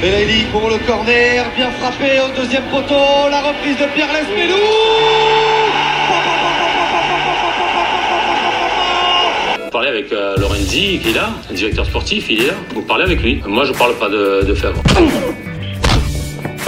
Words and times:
Belaïli 0.00 0.44
pour 0.52 0.68
le 0.68 0.76
corner, 0.86 1.44
bien 1.56 1.70
frappé 1.80 2.20
au 2.20 2.28
deuxième 2.40 2.64
poteau, 2.64 3.28
la 3.30 3.40
reprise 3.40 3.76
de 3.78 3.86
Pierre 3.94 4.08
Lesmelou 4.12 4.56
Vous 9.64 9.70
parlez 9.70 9.88
avec 9.88 10.12
euh, 10.12 10.36
Lorenzi, 10.36 11.00
qui 11.02 11.10
est 11.10 11.14
là, 11.14 11.30
le 11.50 11.56
directeur 11.56 11.86
sportif, 11.86 12.26
il 12.30 12.42
est 12.42 12.46
là. 12.48 12.52
Vous 12.74 12.82
parlez 12.82 13.04
avec 13.04 13.22
lui. 13.22 13.42
Moi, 13.46 13.64
je 13.64 13.72
parle 13.72 13.94
pas 13.94 14.08
de, 14.08 14.44
de 14.46 14.54
Fèvre. 14.54 14.82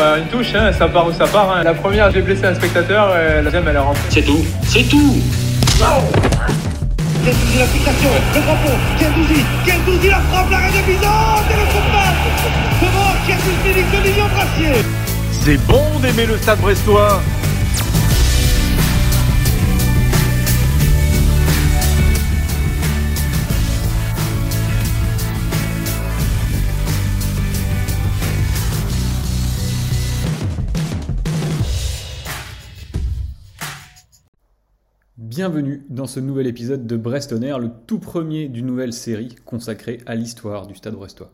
Euh, 0.01 0.19
une 0.19 0.27
touche, 0.27 0.55
hein, 0.55 0.73
ça 0.73 0.89
part 0.89 1.07
où 1.07 1.13
ça 1.13 1.27
part. 1.27 1.51
hein. 1.53 1.63
La 1.65 1.75
première, 1.75 2.11
j'ai 2.13 2.21
blessé 2.23 2.45
un 2.47 2.55
spectateur, 2.55 3.15
et 3.17 3.37
la 3.37 3.43
deuxième, 3.43 3.67
elle 3.69 3.77
est 3.77 3.79
rentrée. 3.79 4.03
C'est 4.11 4.23
tout. 4.23 4.45
C'est 4.67 4.89
tout. 4.89 5.17
Gendouzi 7.25 7.59
la 7.59 7.67
fixation, 7.67 8.11
le 8.35 8.41
drapeau, 8.41 8.73
Gendouzi, 9.01 9.43
Gendouzi 9.67 10.09
la 10.09 10.21
frappe, 10.21 10.51
la 10.51 10.59
réalisation 10.59 11.11
et 11.51 11.55
le 11.55 11.65
coup 11.67 13.08
C'est 15.33 15.57
bon 15.67 15.99
d'aimer 16.01 16.27
le 16.27 16.37
stade 16.39 16.61
brestois 16.61 17.21
Bienvenue 35.39 35.85
dans 35.89 36.07
ce 36.07 36.19
nouvel 36.19 36.47
épisode 36.49 36.87
de 36.87 36.97
Brest 36.97 37.33
le 37.33 37.71
tout 37.87 37.99
premier 37.99 38.49
d'une 38.49 38.67
nouvelle 38.67 38.93
série 38.93 39.37
consacrée 39.45 40.01
à 40.07 40.17
l'histoire 40.17 40.67
du 40.67 40.75
Stade 40.75 40.95
brestois. 40.95 41.31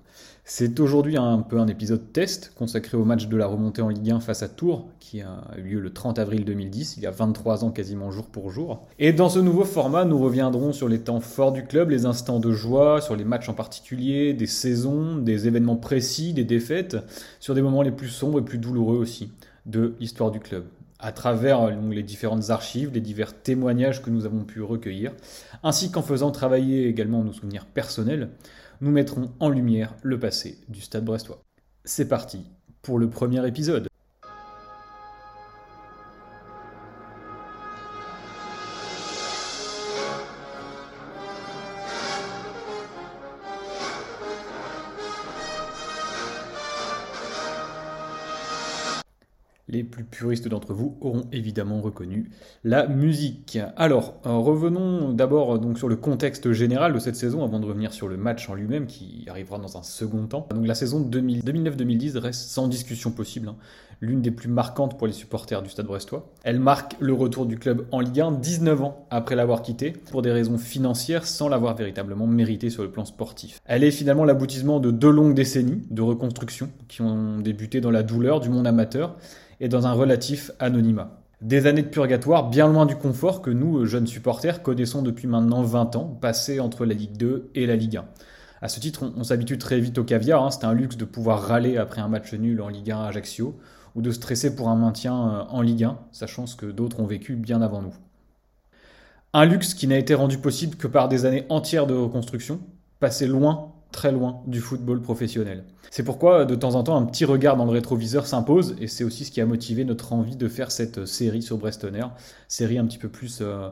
C'est 0.46 0.78
aujourd'hui 0.78 1.16
un 1.16 1.38
peu 1.38 1.58
un 1.58 1.68
épisode 1.68 2.12
test 2.12 2.52
consacré 2.54 2.98
au 2.98 3.06
match 3.06 3.28
de 3.28 3.36
la 3.38 3.46
remontée 3.46 3.80
en 3.80 3.88
Ligue 3.88 4.10
1 4.10 4.20
face 4.20 4.42
à 4.42 4.48
Tours, 4.48 4.90
qui 5.00 5.22
a 5.22 5.42
eu 5.56 5.62
lieu 5.62 5.80
le 5.80 5.90
30 5.90 6.18
avril 6.18 6.44
2010, 6.44 6.98
il 6.98 7.02
y 7.02 7.06
a 7.06 7.10
23 7.10 7.64
ans 7.64 7.70
quasiment 7.70 8.10
jour 8.10 8.26
pour 8.26 8.50
jour. 8.50 8.86
Et 8.98 9.14
dans 9.14 9.30
ce 9.30 9.38
nouveau 9.38 9.64
format, 9.64 10.04
nous 10.04 10.18
reviendrons 10.18 10.74
sur 10.74 10.86
les 10.86 11.00
temps 11.00 11.20
forts 11.20 11.52
du 11.52 11.64
club, 11.64 11.88
les 11.88 12.04
instants 12.04 12.40
de 12.40 12.52
joie, 12.52 13.00
sur 13.00 13.16
les 13.16 13.24
matchs 13.24 13.48
en 13.48 13.54
particulier, 13.54 14.34
des 14.34 14.46
saisons, 14.46 15.16
des 15.16 15.46
événements 15.46 15.76
précis, 15.76 16.34
des 16.34 16.44
défaites, 16.44 16.98
sur 17.40 17.54
des 17.54 17.62
moments 17.62 17.80
les 17.80 17.90
plus 17.90 18.10
sombres 18.10 18.38
et 18.38 18.44
plus 18.44 18.58
douloureux 18.58 18.98
aussi 18.98 19.32
de 19.64 19.94
l'histoire 19.98 20.30
du 20.30 20.40
club 20.40 20.64
à 21.04 21.12
travers 21.12 21.70
les 21.70 22.02
différentes 22.02 22.48
archives, 22.48 22.90
les 22.94 23.02
divers 23.02 23.42
témoignages 23.42 24.00
que 24.00 24.08
nous 24.08 24.24
avons 24.24 24.44
pu 24.44 24.62
recueillir, 24.62 25.12
ainsi 25.62 25.90
qu'en 25.90 26.00
faisant 26.00 26.30
travailler 26.30 26.88
également 26.88 27.22
nos 27.22 27.34
souvenirs 27.34 27.66
personnels, 27.66 28.30
nous 28.80 28.90
mettrons 28.90 29.30
en 29.38 29.50
lumière 29.50 29.94
le 30.02 30.18
passé 30.18 30.58
du 30.68 30.80
Stade 30.80 31.04
brestois. 31.04 31.42
C'est 31.84 32.08
parti 32.08 32.46
pour 32.80 32.98
le 32.98 33.10
premier 33.10 33.46
épisode. 33.46 33.86
Plus 49.94 50.04
puristes 50.04 50.48
d'entre 50.48 50.74
vous 50.74 50.98
auront 51.00 51.22
évidemment 51.30 51.80
reconnu 51.80 52.30
la 52.64 52.88
musique. 52.88 53.58
Alors, 53.76 54.14
euh, 54.26 54.32
revenons 54.32 55.12
d'abord 55.12 55.60
donc 55.60 55.78
sur 55.78 55.88
le 55.88 55.94
contexte 55.94 56.50
général 56.50 56.92
de 56.92 56.98
cette 56.98 57.14
saison 57.14 57.44
avant 57.44 57.60
de 57.60 57.66
revenir 57.66 57.92
sur 57.92 58.08
le 58.08 58.16
match 58.16 58.50
en 58.50 58.54
lui-même 58.54 58.86
qui 58.86 59.24
arrivera 59.28 59.58
dans 59.58 59.76
un 59.76 59.84
second 59.84 60.26
temps. 60.26 60.48
Donc 60.50 60.66
la 60.66 60.74
saison 60.74 60.98
2000 60.98 61.44
2009-2010 61.44 62.18
reste 62.18 62.50
sans 62.50 62.66
discussion 62.66 63.12
possible 63.12 63.48
hein, 63.48 63.56
l'une 64.00 64.20
des 64.20 64.32
plus 64.32 64.48
marquantes 64.48 64.98
pour 64.98 65.06
les 65.06 65.12
supporters 65.12 65.62
du 65.62 65.70
Stade 65.70 65.86
Brestois. 65.86 66.32
Elle 66.42 66.58
marque 66.58 66.96
le 66.98 67.12
retour 67.12 67.46
du 67.46 67.56
club 67.56 67.86
en 67.92 68.00
Ligue 68.00 68.20
1 68.20 68.32
19 68.32 68.82
ans 68.82 69.06
après 69.10 69.36
l'avoir 69.36 69.62
quitté 69.62 69.92
pour 69.92 70.22
des 70.22 70.32
raisons 70.32 70.58
financières 70.58 71.24
sans 71.24 71.48
l'avoir 71.48 71.76
véritablement 71.76 72.26
mérité 72.26 72.68
sur 72.68 72.82
le 72.82 72.90
plan 72.90 73.04
sportif. 73.04 73.60
Elle 73.64 73.84
est 73.84 73.92
finalement 73.92 74.24
l'aboutissement 74.24 74.80
de 74.80 74.90
deux 74.90 75.10
longues 75.10 75.34
décennies 75.34 75.82
de 75.88 76.02
reconstruction 76.02 76.68
qui 76.88 77.00
ont 77.02 77.38
débuté 77.38 77.80
dans 77.80 77.92
la 77.92 78.02
douleur 78.02 78.40
du 78.40 78.48
monde 78.48 78.66
amateur 78.66 79.16
et 79.60 79.68
dans 79.68 79.86
un 79.86 79.92
relatif 79.92 80.50
anonymat. 80.58 81.20
Des 81.40 81.66
années 81.66 81.82
de 81.82 81.88
purgatoire 81.88 82.48
bien 82.48 82.68
loin 82.68 82.86
du 82.86 82.96
confort 82.96 83.42
que 83.42 83.50
nous, 83.50 83.84
jeunes 83.84 84.06
supporters, 84.06 84.62
connaissons 84.62 85.02
depuis 85.02 85.26
maintenant 85.26 85.62
20 85.62 85.96
ans, 85.96 86.18
passés 86.20 86.60
entre 86.60 86.86
la 86.86 86.94
Ligue 86.94 87.16
2 87.16 87.50
et 87.54 87.66
la 87.66 87.76
Ligue 87.76 87.98
1. 87.98 88.04
À 88.62 88.68
ce 88.68 88.80
titre, 88.80 89.02
on, 89.02 89.20
on 89.20 89.24
s'habitue 89.24 89.58
très 89.58 89.78
vite 89.78 89.98
au 89.98 90.04
caviar, 90.04 90.42
hein, 90.42 90.50
c'est 90.50 90.64
un 90.64 90.72
luxe 90.72 90.96
de 90.96 91.04
pouvoir 91.04 91.42
râler 91.42 91.76
après 91.76 92.00
un 92.00 92.08
match 92.08 92.32
nul 92.32 92.62
en 92.62 92.68
Ligue 92.68 92.92
1 92.92 92.98
à 92.98 93.08
Ajaccio, 93.08 93.58
ou 93.94 94.02
de 94.02 94.10
stresser 94.10 94.56
pour 94.56 94.68
un 94.68 94.76
maintien 94.76 95.14
euh, 95.14 95.42
en 95.50 95.60
Ligue 95.60 95.84
1, 95.84 95.98
sachant 96.12 96.46
ce 96.46 96.56
que 96.56 96.66
d'autres 96.66 97.00
ont 97.00 97.06
vécu 97.06 97.36
bien 97.36 97.62
avant 97.62 97.82
nous. 97.82 97.94
Un 99.32 99.44
luxe 99.44 99.74
qui 99.74 99.86
n'a 99.86 99.98
été 99.98 100.14
rendu 100.14 100.38
possible 100.38 100.76
que 100.76 100.86
par 100.86 101.08
des 101.08 101.26
années 101.26 101.44
entières 101.48 101.86
de 101.86 101.94
reconstruction, 101.94 102.60
passées 103.00 103.26
loin 103.26 103.73
très 103.94 104.10
loin 104.10 104.42
du 104.46 104.60
football 104.60 105.00
professionnel. 105.00 105.64
C'est 105.90 106.02
pourquoi 106.02 106.44
de 106.44 106.56
temps 106.56 106.74
en 106.74 106.82
temps 106.82 106.96
un 106.96 107.06
petit 107.06 107.24
regard 107.24 107.56
dans 107.56 107.64
le 107.64 107.70
rétroviseur 107.70 108.26
s'impose 108.26 108.74
et 108.80 108.88
c'est 108.88 109.04
aussi 109.04 109.24
ce 109.24 109.30
qui 109.30 109.40
a 109.40 109.46
motivé 109.46 109.84
notre 109.84 110.12
envie 110.12 110.36
de 110.36 110.48
faire 110.48 110.72
cette 110.72 111.06
série 111.06 111.42
sur 111.42 111.58
Brestonner, 111.58 112.06
série 112.48 112.76
un 112.76 112.86
petit 112.86 112.98
peu 112.98 113.08
plus 113.08 113.38
euh, 113.40 113.68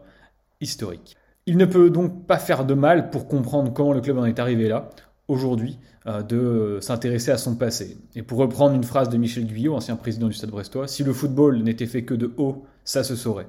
historique. 0.60 1.16
Il 1.46 1.56
ne 1.56 1.64
peut 1.64 1.90
donc 1.90 2.24
pas 2.26 2.38
faire 2.38 2.64
de 2.64 2.74
mal 2.74 3.10
pour 3.10 3.26
comprendre 3.26 3.72
comment 3.72 3.92
le 3.92 4.00
club 4.00 4.16
en 4.18 4.24
est 4.24 4.38
arrivé 4.38 4.68
là, 4.68 4.90
aujourd'hui, 5.26 5.80
euh, 6.06 6.22
de 6.22 6.78
s'intéresser 6.80 7.32
à 7.32 7.36
son 7.36 7.56
passé. 7.56 7.98
Et 8.14 8.22
pour 8.22 8.38
reprendre 8.38 8.76
une 8.76 8.84
phrase 8.84 9.08
de 9.08 9.16
Michel 9.16 9.46
Guyot, 9.46 9.74
ancien 9.74 9.96
président 9.96 10.28
du 10.28 10.34
Stade 10.34 10.50
brestois, 10.50 10.86
si 10.86 11.02
le 11.02 11.12
football 11.12 11.60
n'était 11.64 11.86
fait 11.86 12.04
que 12.04 12.14
de 12.14 12.32
haut, 12.36 12.64
ça 12.84 13.02
se 13.02 13.16
saurait. 13.16 13.48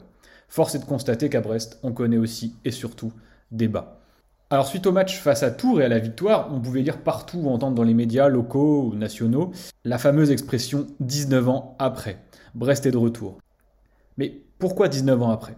Force 0.50 0.74
est 0.74 0.80
de 0.80 0.86
constater 0.86 1.30
qu'à 1.30 1.42
Brest, 1.42 1.80
on 1.84 1.92
connaît 1.92 2.18
aussi 2.18 2.56
et 2.66 2.72
surtout 2.72 3.14
des 3.52 3.68
bas. 3.68 4.03
Alors 4.54 4.68
suite 4.68 4.86
au 4.86 4.92
match 4.92 5.18
face 5.18 5.42
à 5.42 5.50
Tours 5.50 5.82
et 5.82 5.86
à 5.86 5.88
la 5.88 5.98
victoire, 5.98 6.54
on 6.54 6.60
pouvait 6.60 6.84
lire 6.84 7.00
partout 7.00 7.40
ou 7.40 7.50
entendre 7.50 7.74
dans 7.74 7.82
les 7.82 7.96
médias 7.96 8.28
locaux 8.28 8.84
ou 8.84 8.96
nationaux 8.96 9.52
la 9.84 9.98
fameuse 9.98 10.30
expression 10.30 10.86
19 11.00 11.50
ans 11.50 11.76
après. 11.80 12.20
Brest 12.54 12.86
est 12.86 12.92
de 12.92 12.98
retour. 12.98 13.40
Mais 14.18 14.44
pourquoi 14.60 14.90
19 14.90 15.24
ans 15.24 15.32
après? 15.32 15.58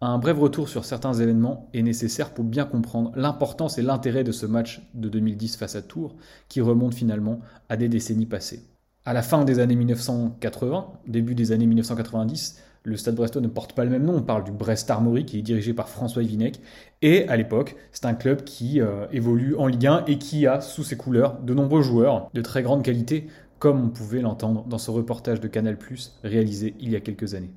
Un 0.00 0.18
bref 0.18 0.36
retour 0.36 0.68
sur 0.68 0.84
certains 0.84 1.14
événements 1.14 1.68
est 1.74 1.82
nécessaire 1.82 2.34
pour 2.34 2.44
bien 2.44 2.64
comprendre 2.64 3.12
l'importance 3.14 3.78
et 3.78 3.82
l'intérêt 3.82 4.24
de 4.24 4.32
ce 4.32 4.46
match 4.46 4.82
de 4.94 5.08
2010 5.08 5.54
face 5.54 5.76
à 5.76 5.82
Tours 5.82 6.16
qui 6.48 6.60
remonte 6.60 6.94
finalement 6.94 7.38
à 7.68 7.76
des 7.76 7.88
décennies 7.88 8.26
passées. 8.26 8.64
À 9.04 9.12
la 9.12 9.22
fin 9.22 9.44
des 9.44 9.60
années 9.60 9.76
1980, 9.76 10.88
début 11.06 11.36
des 11.36 11.52
années 11.52 11.68
1990, 11.68 12.60
le 12.86 12.98
Stade 12.98 13.14
Brestois 13.14 13.40
ne 13.40 13.48
porte 13.48 13.72
pas 13.72 13.84
le 13.84 13.90
même 13.90 14.04
nom, 14.04 14.16
on 14.16 14.22
parle 14.22 14.44
du 14.44 14.52
Brest 14.52 14.90
Armory 14.90 15.24
qui 15.24 15.38
est 15.38 15.42
dirigé 15.42 15.72
par 15.72 15.88
François 15.88 16.22
Vinec. 16.22 16.60
Et 17.00 17.26
à 17.28 17.36
l'époque, 17.36 17.76
c'est 17.92 18.04
un 18.04 18.12
club 18.12 18.44
qui 18.44 18.82
euh, 18.82 19.06
évolue 19.10 19.56
en 19.56 19.66
Ligue 19.66 19.86
1 19.86 20.04
et 20.06 20.18
qui 20.18 20.46
a 20.46 20.60
sous 20.60 20.84
ses 20.84 20.96
couleurs 20.96 21.40
de 21.40 21.54
nombreux 21.54 21.80
joueurs 21.80 22.28
de 22.34 22.42
très 22.42 22.62
grande 22.62 22.82
qualité, 22.82 23.26
comme 23.58 23.82
on 23.82 23.88
pouvait 23.88 24.20
l'entendre 24.20 24.64
dans 24.66 24.76
ce 24.76 24.90
reportage 24.90 25.40
de 25.40 25.48
Canal 25.48 25.78
réalisé 26.22 26.74
il 26.78 26.90
y 26.90 26.96
a 26.96 27.00
quelques 27.00 27.34
années. 27.34 27.54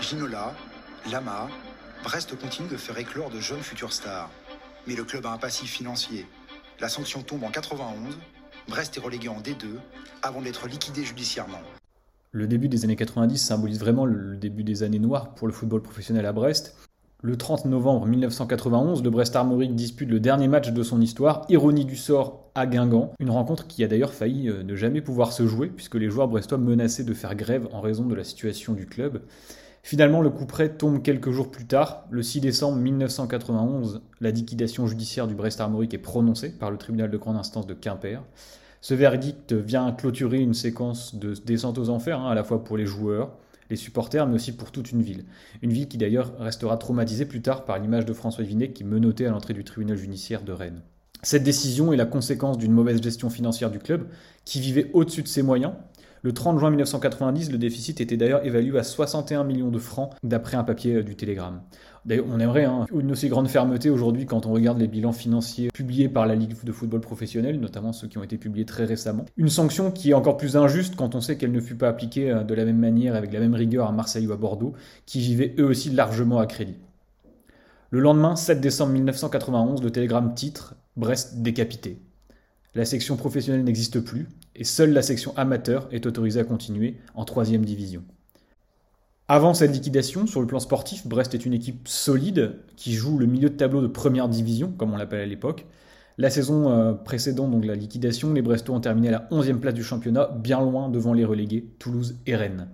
Ginola, 0.00 0.54
Lama, 1.10 1.48
Brest 2.04 2.38
continue 2.38 2.68
de 2.68 2.76
faire 2.76 2.96
éclore 2.96 3.30
de 3.30 3.40
jeunes 3.40 3.62
futurs 3.62 3.92
stars. 3.92 4.30
Mais 4.86 4.94
le 4.94 5.02
club 5.02 5.26
a 5.26 5.32
un 5.32 5.38
passif 5.38 5.70
financier. 5.70 6.26
La 6.78 6.88
sanction 6.88 7.22
tombe 7.22 7.42
en 7.42 7.50
91, 7.50 8.18
Brest 8.68 8.96
est 8.96 9.00
relégué 9.00 9.28
en 9.28 9.40
D2 9.40 9.66
avant 10.22 10.42
d'être 10.42 10.68
liquidé 10.68 11.02
judiciairement. 11.02 11.62
Le 12.34 12.48
début 12.48 12.68
des 12.68 12.82
années 12.82 12.96
90 12.96 13.38
symbolise 13.38 13.78
vraiment 13.78 14.06
le 14.06 14.36
début 14.36 14.64
des 14.64 14.82
années 14.82 14.98
noires 14.98 15.36
pour 15.36 15.46
le 15.46 15.52
football 15.52 15.82
professionnel 15.82 16.26
à 16.26 16.32
Brest. 16.32 16.74
Le 17.22 17.36
30 17.36 17.66
novembre 17.66 18.06
1991, 18.06 19.04
le 19.04 19.10
Brest 19.10 19.36
Armorique 19.36 19.76
dispute 19.76 20.10
le 20.10 20.18
dernier 20.18 20.48
match 20.48 20.72
de 20.72 20.82
son 20.82 21.00
histoire, 21.00 21.46
ironie 21.48 21.84
du 21.84 21.94
sort 21.94 22.50
à 22.56 22.66
Guingamp, 22.66 23.12
une 23.20 23.30
rencontre 23.30 23.68
qui 23.68 23.84
a 23.84 23.86
d'ailleurs 23.86 24.12
failli 24.12 24.48
euh, 24.48 24.64
ne 24.64 24.74
jamais 24.74 25.00
pouvoir 25.00 25.32
se 25.32 25.46
jouer 25.46 25.68
puisque 25.68 25.94
les 25.94 26.10
joueurs 26.10 26.26
brestois 26.26 26.58
menaçaient 26.58 27.04
de 27.04 27.14
faire 27.14 27.36
grève 27.36 27.68
en 27.70 27.80
raison 27.80 28.04
de 28.04 28.16
la 28.16 28.24
situation 28.24 28.72
du 28.72 28.86
club. 28.86 29.22
Finalement, 29.84 30.20
le 30.20 30.30
coup 30.30 30.46
près 30.46 30.70
tombe 30.70 31.02
quelques 31.02 31.30
jours 31.30 31.52
plus 31.52 31.66
tard. 31.66 32.04
Le 32.10 32.24
6 32.24 32.40
décembre 32.40 32.78
1991, 32.78 34.02
la 34.20 34.32
liquidation 34.32 34.88
judiciaire 34.88 35.28
du 35.28 35.36
Brest 35.36 35.60
Armorique 35.60 35.94
est 35.94 35.98
prononcée 35.98 36.50
par 36.50 36.72
le 36.72 36.78
tribunal 36.78 37.12
de 37.12 37.16
grande 37.16 37.36
instance 37.36 37.68
de 37.68 37.74
Quimper. 37.74 38.24
Ce 38.84 38.92
verdict 38.92 39.54
vient 39.54 39.90
clôturer 39.92 40.40
une 40.40 40.52
séquence 40.52 41.14
de 41.14 41.32
descente 41.32 41.78
aux 41.78 41.88
enfers, 41.88 42.20
hein, 42.20 42.30
à 42.30 42.34
la 42.34 42.44
fois 42.44 42.62
pour 42.62 42.76
les 42.76 42.84
joueurs, 42.84 43.30
les 43.70 43.76
supporters, 43.76 44.26
mais 44.26 44.34
aussi 44.34 44.52
pour 44.52 44.72
toute 44.72 44.92
une 44.92 45.00
ville. 45.00 45.24
Une 45.62 45.72
ville 45.72 45.88
qui 45.88 45.96
d'ailleurs 45.96 46.34
restera 46.38 46.76
traumatisée 46.76 47.24
plus 47.24 47.40
tard 47.40 47.64
par 47.64 47.78
l'image 47.78 48.04
de 48.04 48.12
François 48.12 48.44
Vinet 48.44 48.72
qui 48.72 48.84
menottait 48.84 49.24
à 49.24 49.30
l'entrée 49.30 49.54
du 49.54 49.64
tribunal 49.64 49.96
judiciaire 49.96 50.42
de 50.42 50.52
Rennes. 50.52 50.82
Cette 51.22 51.44
décision 51.44 51.94
est 51.94 51.96
la 51.96 52.04
conséquence 52.04 52.58
d'une 52.58 52.72
mauvaise 52.72 53.00
gestion 53.00 53.30
financière 53.30 53.70
du 53.70 53.78
club, 53.78 54.06
qui 54.44 54.60
vivait 54.60 54.90
au-dessus 54.92 55.22
de 55.22 55.28
ses 55.28 55.40
moyens, 55.40 55.72
Le 56.22 56.32
30 56.32 56.58
juin 56.58 56.70
1990, 56.70 57.52
le 57.52 57.58
déficit 57.58 58.00
était 58.00 58.16
d'ailleurs 58.16 58.46
évalué 58.46 58.78
à 58.78 58.82
61 58.82 59.44
millions 59.44 59.70
de 59.70 59.78
francs 59.78 60.10
d'après 60.22 60.56
un 60.56 60.64
papier 60.64 61.02
du 61.02 61.16
Télégramme. 61.16 61.60
D'ailleurs, 62.04 62.26
on 62.28 62.38
aimerait 62.38 62.64
hein, 62.64 62.86
une 62.94 63.12
aussi 63.12 63.28
grande 63.28 63.48
fermeté 63.48 63.88
aujourd'hui 63.88 64.26
quand 64.26 64.44
on 64.44 64.52
regarde 64.52 64.78
les 64.78 64.88
bilans 64.88 65.12
financiers 65.12 65.68
publiés 65.72 66.10
par 66.10 66.26
la 66.26 66.34
Ligue 66.34 66.54
de 66.62 66.72
football 66.72 67.00
professionnel, 67.00 67.58
notamment 67.58 67.92
ceux 67.94 68.08
qui 68.08 68.18
ont 68.18 68.22
été 68.22 68.36
publiés 68.36 68.66
très 68.66 68.84
récemment. 68.84 69.24
Une 69.38 69.48
sanction 69.48 69.90
qui 69.90 70.10
est 70.10 70.14
encore 70.14 70.36
plus 70.36 70.56
injuste 70.56 70.96
quand 70.96 71.14
on 71.14 71.22
sait 71.22 71.38
qu'elle 71.38 71.52
ne 71.52 71.60
fut 71.60 71.76
pas 71.76 71.88
appliquée 71.88 72.30
euh, 72.30 72.44
de 72.44 72.54
la 72.54 72.66
même 72.66 72.78
manière, 72.78 73.14
avec 73.14 73.32
la 73.32 73.40
même 73.40 73.54
rigueur 73.54 73.88
à 73.88 73.92
Marseille 73.92 74.26
ou 74.26 74.32
à 74.32 74.36
Bordeaux, 74.36 74.74
qui 75.06 75.20
vivaient 75.20 75.54
eux 75.58 75.64
aussi 75.64 75.90
largement 75.90 76.38
à 76.38 76.46
crédit. 76.46 76.76
Le 77.90 78.00
lendemain, 78.00 78.36
7 78.36 78.60
décembre 78.60 78.92
1991, 78.92 79.82
le 79.82 79.90
télégramme 79.90 80.34
titre 80.34 80.74
Brest 80.96 81.38
décapité. 81.38 82.02
La 82.74 82.84
section 82.84 83.16
professionnelle 83.16 83.64
n'existe 83.64 84.00
plus 84.00 84.28
et 84.56 84.64
seule 84.64 84.92
la 84.92 85.02
section 85.02 85.32
amateur 85.36 85.88
est 85.92 86.06
autorisée 86.06 86.40
à 86.40 86.44
continuer 86.44 86.96
en 87.14 87.24
troisième 87.24 87.64
division. 87.64 88.02
Avant 89.26 89.54
cette 89.54 89.72
liquidation, 89.72 90.26
sur 90.26 90.42
le 90.42 90.46
plan 90.46 90.60
sportif, 90.60 91.06
Brest 91.06 91.34
est 91.34 91.46
une 91.46 91.54
équipe 91.54 91.88
solide 91.88 92.58
qui 92.76 92.92
joue 92.92 93.16
le 93.16 93.24
milieu 93.24 93.48
de 93.48 93.56
tableau 93.56 93.80
de 93.80 93.86
première 93.86 94.28
division, 94.28 94.70
comme 94.76 94.92
on 94.92 94.98
l'appelle 94.98 95.22
à 95.22 95.26
l'époque. 95.26 95.64
La 96.18 96.28
saison 96.28 96.70
euh, 96.70 96.92
précédente, 96.92 97.50
donc 97.50 97.64
la 97.64 97.74
liquidation, 97.74 98.34
les 98.34 98.42
Brestois 98.42 98.76
ont 98.76 98.80
terminé 98.80 99.08
à 99.08 99.12
la 99.12 99.28
11e 99.30 99.60
place 99.60 99.72
du 99.72 99.82
championnat, 99.82 100.28
bien 100.36 100.60
loin 100.60 100.90
devant 100.90 101.14
les 101.14 101.24
relégués, 101.24 101.70
Toulouse 101.78 102.16
et 102.26 102.36
Rennes. 102.36 102.68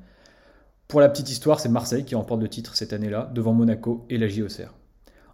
Pour 0.88 1.00
la 1.00 1.08
petite 1.08 1.31
histoire, 1.31 1.61
c'est 1.61 1.69
Marseille 1.69 2.05
qui 2.05 2.17
remporte 2.17 2.41
le 2.41 2.49
titre 2.49 2.75
cette 2.75 2.93
année-là, 2.93 3.31
devant 3.32 3.53
Monaco 3.53 4.05
et 4.11 4.19
la 4.19 4.26
JOCR. 4.26 4.75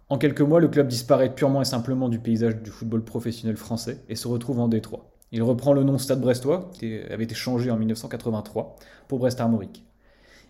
En 0.09 0.19
quelques 0.19 0.41
mois, 0.41 0.59
le 0.59 0.67
club 0.67 0.87
disparaît 0.87 1.33
purement 1.33 1.63
et 1.63 1.65
simplement 1.65 2.09
du 2.09 2.19
paysage 2.19 2.57
du 2.57 2.69
football 2.69 3.03
professionnel 3.03 3.57
français 3.57 4.03
et 4.07 4.15
se 4.15 4.27
retrouve 4.27 4.59
en 4.59 4.67
Détroit. 4.67 5.09
Il 5.31 5.41
reprend 5.41 5.73
le 5.73 5.83
nom 5.83 5.97
Stade 5.97 6.21
Brestois, 6.21 6.69
qui 6.73 6.99
avait 7.09 7.23
été 7.23 7.33
changé 7.33 7.71
en 7.71 7.77
1983, 7.77 8.75
pour 9.07 9.17
Brest 9.17 9.41
Armorique. 9.41 9.86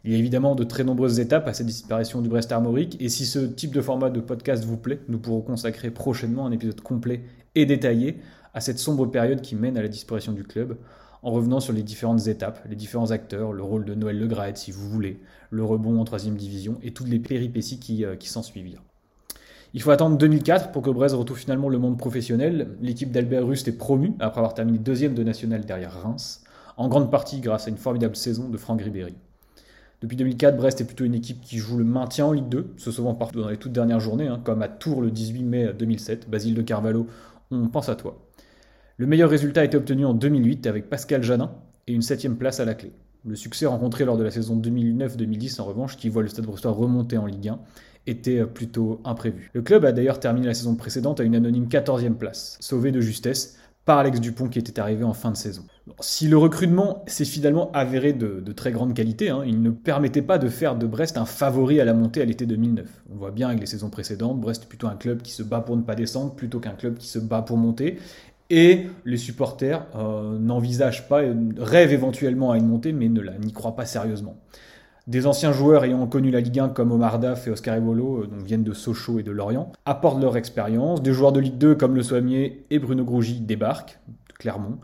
Il 0.03 0.11
y 0.11 0.15
a 0.15 0.17
évidemment 0.17 0.55
de 0.55 0.63
très 0.63 0.83
nombreuses 0.83 1.19
étapes 1.19 1.47
à 1.47 1.53
cette 1.53 1.67
disparition 1.67 2.21
du 2.21 2.29
Brest 2.29 2.51
Armorique, 2.51 2.97
et 2.99 3.09
si 3.09 3.25
ce 3.25 3.39
type 3.39 3.73
de 3.73 3.81
format 3.81 4.09
de 4.09 4.19
podcast 4.19 4.63
vous 4.63 4.77
plaît, 4.77 4.99
nous 5.09 5.19
pourrons 5.19 5.41
consacrer 5.41 5.91
prochainement 5.91 6.45
un 6.45 6.51
épisode 6.51 6.81
complet 6.81 7.23
et 7.55 7.65
détaillé 7.65 8.17
à 8.53 8.61
cette 8.61 8.79
sombre 8.79 9.05
période 9.05 9.41
qui 9.41 9.55
mène 9.55 9.77
à 9.77 9.81
la 9.81 9.87
disparition 9.87 10.31
du 10.31 10.43
club, 10.43 10.77
en 11.23 11.31
revenant 11.31 11.59
sur 11.59 11.73
les 11.73 11.83
différentes 11.83 12.27
étapes, 12.27 12.59
les 12.69 12.75
différents 12.75 13.11
acteurs, 13.11 13.51
le 13.51 13.63
rôle 13.63 13.85
de 13.85 13.95
Noël 13.95 14.17
Le 14.17 14.29
si 14.55 14.71
vous 14.71 14.89
voulez, 14.89 15.19
le 15.49 15.63
rebond 15.63 15.99
en 15.99 16.05
troisième 16.05 16.35
division 16.35 16.77
et 16.83 16.91
toutes 16.91 17.09
les 17.09 17.19
péripéties 17.19 17.79
qui, 17.79 18.05
euh, 18.05 18.15
s'en 18.21 18.43
suivirent. 18.43 18.83
Il 19.73 19.81
faut 19.81 19.91
attendre 19.91 20.17
2004 20.17 20.71
pour 20.71 20.81
que 20.81 20.89
Brest 20.89 21.15
retrouve 21.15 21.37
finalement 21.37 21.69
le 21.69 21.77
monde 21.77 21.97
professionnel. 21.97 22.69
L'équipe 22.81 23.11
d'Albert 23.11 23.45
Rust 23.45 23.67
est 23.67 23.73
promue 23.73 24.13
après 24.19 24.39
avoir 24.39 24.53
terminé 24.53 24.77
deuxième 24.77 25.13
de 25.13 25.23
national 25.23 25.65
derrière 25.65 26.01
Reims, 26.01 26.43
en 26.77 26.87
grande 26.87 27.11
partie 27.11 27.41
grâce 27.41 27.67
à 27.67 27.69
une 27.69 27.77
formidable 27.77 28.15
saison 28.15 28.47
de 28.47 28.57
Franck 28.57 28.81
Ribéry. 28.81 29.15
Depuis 30.01 30.15
2004, 30.15 30.55
Brest 30.55 30.79
est 30.79 30.85
plutôt 30.85 31.05
une 31.05 31.15
équipe 31.15 31.41
qui 31.41 31.57
joue 31.57 31.77
le 31.77 31.83
maintien 31.83 32.27
en 32.27 32.31
Ligue 32.31 32.49
2, 32.49 32.73
se 32.77 32.91
sauvant 32.91 33.15
partout 33.15 33.41
dans 33.41 33.49
les 33.49 33.57
toutes 33.57 33.71
dernières 33.71 33.99
journées, 33.99 34.27
hein, 34.27 34.39
comme 34.43 34.61
à 34.61 34.67
Tours 34.67 35.01
le 35.01 35.09
18 35.09 35.43
mai 35.43 35.73
2007. 35.77 36.29
Basile 36.29 36.53
de 36.53 36.61
Carvalho, 36.61 37.07
on 37.49 37.67
pense 37.67 37.89
à 37.89 37.95
toi. 37.95 38.23
Le 38.97 39.07
meilleur 39.07 39.29
résultat 39.29 39.61
a 39.61 39.63
été 39.63 39.75
obtenu 39.75 40.05
en 40.05 40.13
2008 40.13 40.67
avec 40.67 40.87
Pascal 40.87 41.23
Janin 41.23 41.51
et 41.87 41.93
une 41.93 42.03
septième 42.03 42.37
place 42.37 42.59
à 42.59 42.65
la 42.65 42.75
clé. 42.75 42.91
Le 43.25 43.35
succès 43.35 43.65
rencontré 43.65 44.05
lors 44.05 44.17
de 44.17 44.23
la 44.23 44.29
saison 44.29 44.55
2009-2010 44.59 45.59
en 45.61 45.65
revanche, 45.65 45.97
qui 45.97 46.09
voit 46.09 46.21
le 46.21 46.27
Stade 46.27 46.45
Brestois 46.45 46.71
remonter 46.71 47.17
en 47.17 47.25
Ligue 47.25 47.49
1, 47.49 47.59
était 48.05 48.45
plutôt 48.45 49.01
imprévu. 49.03 49.49
Le 49.53 49.63
club 49.63 49.83
a 49.83 49.91
d'ailleurs 49.91 50.19
terminé 50.19 50.45
la 50.45 50.53
saison 50.53 50.75
précédente 50.75 51.19
à 51.19 51.23
une 51.23 51.35
anonyme 51.35 51.65
14e 51.65 52.13
place, 52.13 52.57
sauvé 52.61 52.91
de 52.91 53.01
justesse 53.01 53.57
par 53.87 53.99
Alex 53.99 54.19
Dupont 54.19 54.49
qui 54.49 54.59
était 54.59 54.81
arrivé 54.81 55.05
en 55.05 55.13
fin 55.13 55.31
de 55.31 55.37
saison. 55.37 55.63
Si 56.01 56.27
le 56.27 56.37
recrutement 56.37 57.05
s'est 57.07 57.23
finalement 57.23 57.71
avéré 57.71 58.11
de, 58.11 58.51
très 58.51 58.73
grande 58.73 58.93
qualité, 58.93 59.29
hein, 59.29 59.43
il 59.47 59.61
ne 59.61 59.69
permettait 59.69 60.21
pas 60.21 60.37
de 60.37 60.49
faire 60.49 60.75
de 60.75 60.85
Brest 60.85 61.17
un 61.17 61.23
favori 61.23 61.79
à 61.79 61.85
la 61.85 61.93
montée 61.93 62.21
à 62.21 62.25
l'été 62.25 62.45
2009. 62.45 62.85
On 63.13 63.15
voit 63.15 63.31
bien 63.31 63.47
avec 63.47 63.61
les 63.61 63.65
saisons 63.65 63.89
précédentes, 63.89 64.41
Brest 64.41 64.63
est 64.63 64.67
plutôt 64.67 64.87
un 64.87 64.97
club 64.97 65.21
qui 65.21 65.31
se 65.31 65.41
bat 65.41 65.61
pour 65.61 65.77
ne 65.77 65.83
pas 65.83 65.95
descendre 65.95 66.35
plutôt 66.35 66.59
qu'un 66.59 66.73
club 66.73 66.97
qui 66.97 67.07
se 67.07 67.17
bat 67.17 67.41
pour 67.41 67.55
monter. 67.55 67.97
Et 68.49 68.87
les 69.05 69.17
supporters 69.17 69.85
euh, 69.95 70.37
n'envisagent 70.37 71.07
pas, 71.07 71.21
rêvent 71.57 71.93
éventuellement 71.93 72.51
à 72.51 72.57
une 72.57 72.67
montée, 72.67 72.91
mais 72.91 73.07
ne 73.07 73.21
n'y 73.39 73.53
croient 73.53 73.77
pas 73.77 73.85
sérieusement. 73.85 74.35
Des 75.07 75.25
anciens 75.25 75.53
joueurs 75.53 75.85
ayant 75.85 76.05
connu 76.05 76.31
la 76.31 76.41
Ligue 76.41 76.59
1 76.59 76.69
comme 76.69 76.91
Omar 76.91 77.17
Daf 77.17 77.47
et 77.47 77.51
Oscar 77.51 77.75
Evolo, 77.75 78.23
euh, 78.23 78.27
donc 78.27 78.41
viennent 78.41 78.65
de 78.65 78.73
Sochaux 78.73 79.19
et 79.19 79.23
de 79.23 79.31
Lorient, 79.31 79.71
apportent 79.85 80.21
leur 80.21 80.35
expérience. 80.35 81.01
Des 81.01 81.13
joueurs 81.13 81.31
de 81.31 81.39
Ligue 81.39 81.57
2 81.57 81.75
comme 81.75 81.95
Le 81.95 82.03
Soimier 82.03 82.65
et 82.69 82.77
Bruno 82.77 83.05
Grougy 83.05 83.39
débarquent, 83.39 83.99
Clermont. 84.37 84.79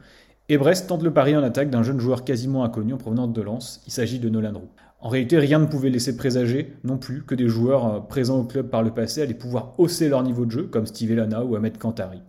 Et 0.48 0.58
Brest 0.58 0.88
tente 0.88 1.04
le 1.04 1.12
pari 1.12 1.36
en 1.36 1.44
attaque 1.44 1.70
d'un 1.70 1.84
jeune 1.84 2.00
joueur 2.00 2.24
quasiment 2.24 2.64
inconnu 2.64 2.94
en 2.94 2.98
provenance 2.98 3.34
de 3.34 3.42
Lens. 3.42 3.82
Il 3.86 3.92
s'agit 3.92 4.20
de 4.20 4.30
Nolan 4.30 4.54
Roux. 4.54 4.70
En 5.02 5.10
réalité, 5.10 5.38
rien 5.38 5.60
ne 5.60 5.66
pouvait 5.66 5.90
laisser 5.90 6.16
présager 6.16 6.74
non 6.86 6.98
plus 6.98 7.24
que 7.24 7.36
des 7.36 7.50
joueurs 7.50 7.86
euh, 7.86 8.00
présents 8.00 8.40
au 8.40 8.44
club 8.46 8.70
par 8.70 8.82
le 8.82 8.92
passé 8.92 9.22
allaient 9.22 9.34
pouvoir 9.34 9.78
hausser 9.78 10.08
leur 10.08 10.24
niveau 10.24 10.46
de 10.46 10.52
jeu, 10.52 10.64
comme 10.64 10.86
Steve 10.86 11.12
Elana 11.12 11.44
ou 11.44 11.58
Ahmed 11.58 11.78
Kantari. 11.78 12.22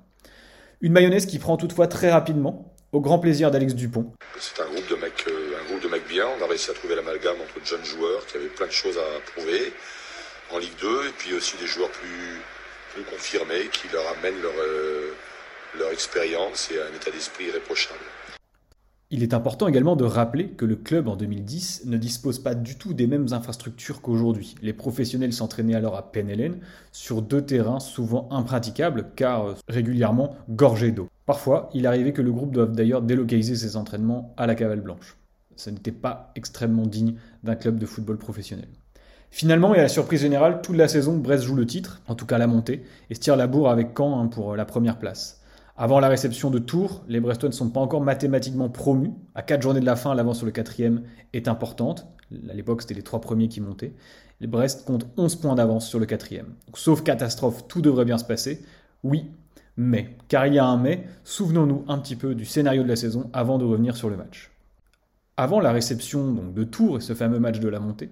Une 0.81 0.93
mayonnaise 0.93 1.27
qui 1.27 1.39
prend 1.39 1.57
toutefois 1.57 1.87
très 1.87 2.11
rapidement, 2.11 2.75
au 2.91 3.01
grand 3.01 3.21
plaisir 3.21 3.53
d'Alex 3.53 3.77
Dupont. 3.77 4.13
C'est 4.41 4.61
un 4.61 4.67
groupe 4.67 4.91
de 4.91 4.97
mecs 4.97 5.25
euh, 5.29 5.34
On 6.23 6.45
a 6.45 6.47
réussi 6.47 6.71
à 6.71 6.75
trouver 6.75 6.95
l'amalgame 6.95 7.35
entre 7.43 7.61
de 7.61 7.67
jeunes 7.67 7.85
joueurs 7.85 8.25
qui 8.27 8.37
avaient 8.37 8.47
plein 8.47 8.67
de 8.67 8.73
choses 8.73 8.97
à 8.97 9.21
prouver 9.33 9.73
en 10.53 10.59
Ligue 10.59 10.79
2 10.81 11.09
et 11.09 11.13
puis 11.19 11.35
aussi 11.35 11.57
des 11.57 11.67
joueurs 11.67 11.91
plus, 11.91 13.03
confirmés 13.11 13.69
qui 13.73 13.89
leur 13.93 14.05
amènent 14.19 14.41
leur, 14.41 14.53
euh, 14.57 15.91
expérience 15.93 16.71
et 16.71 16.81
un 16.81 16.95
état 16.95 17.11
d'esprit 17.11 17.47
irréprochable. 17.47 17.99
Il 19.11 19.25
est 19.25 19.35
important 19.35 19.67
également 19.67 19.97
de 19.97 20.05
rappeler 20.05 20.51
que 20.51 20.65
le 20.65 20.77
club 20.77 21.09
en 21.09 21.17
2010 21.17 21.83
ne 21.87 21.97
dispose 21.97 22.39
pas 22.39 22.55
du 22.55 22.79
tout 22.79 22.95
des 22.95 23.09
mêmes 23.09 23.29
infrastructures 23.33 24.01
qu'aujourd'hui. 24.01 24.55
Les 24.63 24.73
professionnels 24.73 25.33
s'entraînaient 25.33 25.75
alors 25.75 25.97
à 25.97 26.13
Penelen 26.13 26.61
sur 26.93 27.23
deux 27.23 27.43
terrains 27.43 27.81
souvent 27.81 28.29
impraticables 28.31 29.11
car 29.17 29.49
euh, 29.49 29.55
régulièrement 29.69 30.37
gorgés 30.49 30.93
d'eau. 30.93 31.09
Parfois, 31.27 31.71
il 31.75 31.89
arrivait 31.89 32.13
que 32.13 32.23
le 32.23 32.31
groupe 32.31 32.53
doive 32.53 32.73
d'ailleurs 32.73 33.03
délocaliser 33.03 33.57
ses 33.57 33.77
entraînements 33.77 34.33
à 34.37 34.47
la 34.47 34.55
cavale 34.55 34.81
blanche. 34.81 35.17
Ce 35.57 35.71
n'était 35.71 35.93
pas 35.93 36.33
extrêmement 36.37 36.87
digne 36.87 37.15
d'un 37.43 37.55
club 37.55 37.79
de 37.79 37.87
football 37.87 38.19
professionnel. 38.19 38.69
Finalement, 39.31 39.75
et 39.75 39.81
à 39.81 39.83
la 39.83 39.89
surprise 39.89 40.21
générale, 40.21 40.63
toute 40.63 40.77
la 40.77 40.87
saison, 40.87 41.17
Brest 41.17 41.43
joue 41.43 41.57
le 41.57 41.67
titre, 41.67 42.01
en 42.07 42.15
tout 42.15 42.27
cas 42.27 42.39
la 42.39 42.47
montée, 42.47 42.85
et 43.11 43.15
se 43.15 43.21
tire 43.21 43.35
la 43.35 43.49
bourre 43.49 43.69
avec 43.69 43.89
Caen 43.97 44.21
hein, 44.21 44.27
pour 44.29 44.55
la 44.55 44.65
première 44.65 44.99
place. 44.99 45.41
Avant 45.77 45.99
la 45.99 46.09
réception 46.09 46.51
de 46.51 46.61
Tours, 46.61 47.03
les 47.09 47.19
Brestois 47.19 47.49
ne 47.49 47.55
sont 47.55 47.69
pas 47.69 47.81
encore 47.81 48.01
mathématiquement 48.01 48.69
promus. 48.69 49.11
À 49.35 49.43
quatre 49.43 49.63
journées 49.63 49.81
de 49.81 49.87
la 49.87 49.97
fin, 49.97 50.15
l'avance 50.15 50.37
sur 50.37 50.47
le 50.47 50.53
quatrième 50.53 51.03
est 51.33 51.49
importante. 51.49 52.07
À 52.49 52.55
l'époque, 52.55 52.83
c'était 52.83 52.95
les 52.95 53.03
trois 53.03 53.21
premiers 53.21 53.49
qui 53.49 53.61
montaient. 53.61 53.95
Les 54.41 54.47
Brest 54.47 54.85
comptent 54.85 55.09
11 55.17 55.35
points 55.37 55.57
d'avance 55.57 55.89
sur 55.89 55.99
le 55.99 56.07
quatrième. 56.07 56.55
sauf 56.75 57.03
catastrophe, 57.03 57.67
tout 57.67 57.83
devrait 57.83 58.05
bien 58.05 58.19
se 58.19 58.25
passer. 58.25 58.65
Oui, 59.03 59.33
mais, 59.77 60.17
car 60.29 60.47
il 60.47 60.55
y 60.55 60.61
a 60.61 60.65
un 60.65 60.77
mais, 60.77 61.09
souvenons-nous 61.25 61.85
un 61.89 61.99
petit 61.99 62.15
peu 62.15 62.37
du 62.37 62.45
scénario 62.45 62.85
de 62.85 62.89
la 62.89 62.97
saison 62.97 63.29
avant 63.33 63.59
de 63.59 63.65
revenir 63.65 63.97
sur 63.97 64.09
le 64.09 64.17
match. 64.17 64.54
Avant 65.37 65.59
la 65.59 65.73
réception 65.73 66.33
de 66.55 66.63
Tours 66.63 66.99
et 66.99 67.01
ce 67.01 67.13
fameux 67.13 67.41
match 67.41 67.59
de 67.59 67.69
la 67.69 67.81
montée, 67.81 68.11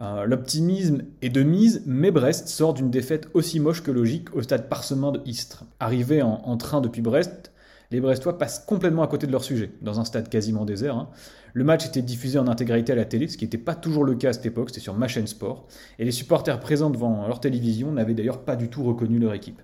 euh, 0.00 0.24
l'optimisme 0.24 1.02
est 1.20 1.28
de 1.28 1.42
mise, 1.42 1.82
mais 1.84 2.12
Brest 2.12 2.46
sort 2.46 2.74
d'une 2.74 2.92
défaite 2.92 3.28
aussi 3.34 3.58
moche 3.58 3.82
que 3.82 3.90
logique 3.90 4.32
au 4.36 4.42
stade 4.42 4.68
parsemé 4.68 5.10
de 5.10 5.20
Istres. 5.26 5.64
Arrivé 5.80 6.22
en, 6.22 6.56
train 6.58 6.80
depuis 6.80 7.02
Brest, 7.02 7.50
les 7.90 8.00
Brestois 8.00 8.38
passent 8.38 8.60
complètement 8.60 9.02
à 9.02 9.08
côté 9.08 9.26
de 9.26 9.32
leur 9.32 9.42
sujet, 9.42 9.72
dans 9.82 9.98
un 9.98 10.04
stade 10.04 10.28
quasiment 10.28 10.64
désert. 10.64 10.94
Hein. 10.94 11.08
Le 11.54 11.64
match 11.64 11.86
était 11.86 12.02
diffusé 12.02 12.38
en 12.38 12.46
intégralité 12.46 12.92
à 12.92 12.96
la 12.96 13.04
télé, 13.04 13.26
ce 13.26 13.36
qui 13.36 13.46
n'était 13.46 13.58
pas 13.58 13.74
toujours 13.74 14.04
le 14.04 14.14
cas 14.14 14.28
à 14.28 14.32
cette 14.32 14.46
époque, 14.46 14.70
c'était 14.70 14.80
sur 14.80 14.94
ma 14.94 15.08
sport, 15.08 15.66
et 15.98 16.04
les 16.04 16.12
supporters 16.12 16.60
présents 16.60 16.90
devant 16.90 17.26
leur 17.26 17.40
télévision 17.40 17.90
n'avaient 17.90 18.14
d'ailleurs 18.14 18.44
pas 18.44 18.54
du 18.54 18.68
tout 18.68 18.84
reconnu 18.84 19.18
leur 19.18 19.34
équipe. 19.34 19.60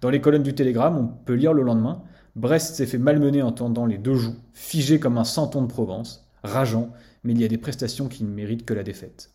Dans 0.00 0.10
les 0.10 0.20
colonnes 0.20 0.44
du 0.44 0.54
Télégramme, 0.54 0.98
on 0.98 1.06
peut 1.24 1.34
lire 1.34 1.52
le 1.52 1.62
lendemain 1.62 2.04
Brest 2.36 2.74
s'est 2.74 2.86
fait 2.86 2.98
malmener 2.98 3.42
en 3.42 3.52
tendant 3.52 3.86
les 3.86 3.98
deux 3.98 4.14
joues, 4.16 4.34
figé 4.52 4.98
comme 4.98 5.18
un 5.18 5.24
santon 5.24 5.62
de 5.62 5.68
Provence 5.68 6.23
rageant, 6.44 6.92
mais 7.24 7.32
il 7.32 7.40
y 7.40 7.44
a 7.44 7.48
des 7.48 7.58
prestations 7.58 8.08
qui 8.08 8.22
ne 8.22 8.30
méritent 8.30 8.64
que 8.64 8.74
la 8.74 8.82
défaite. 8.82 9.30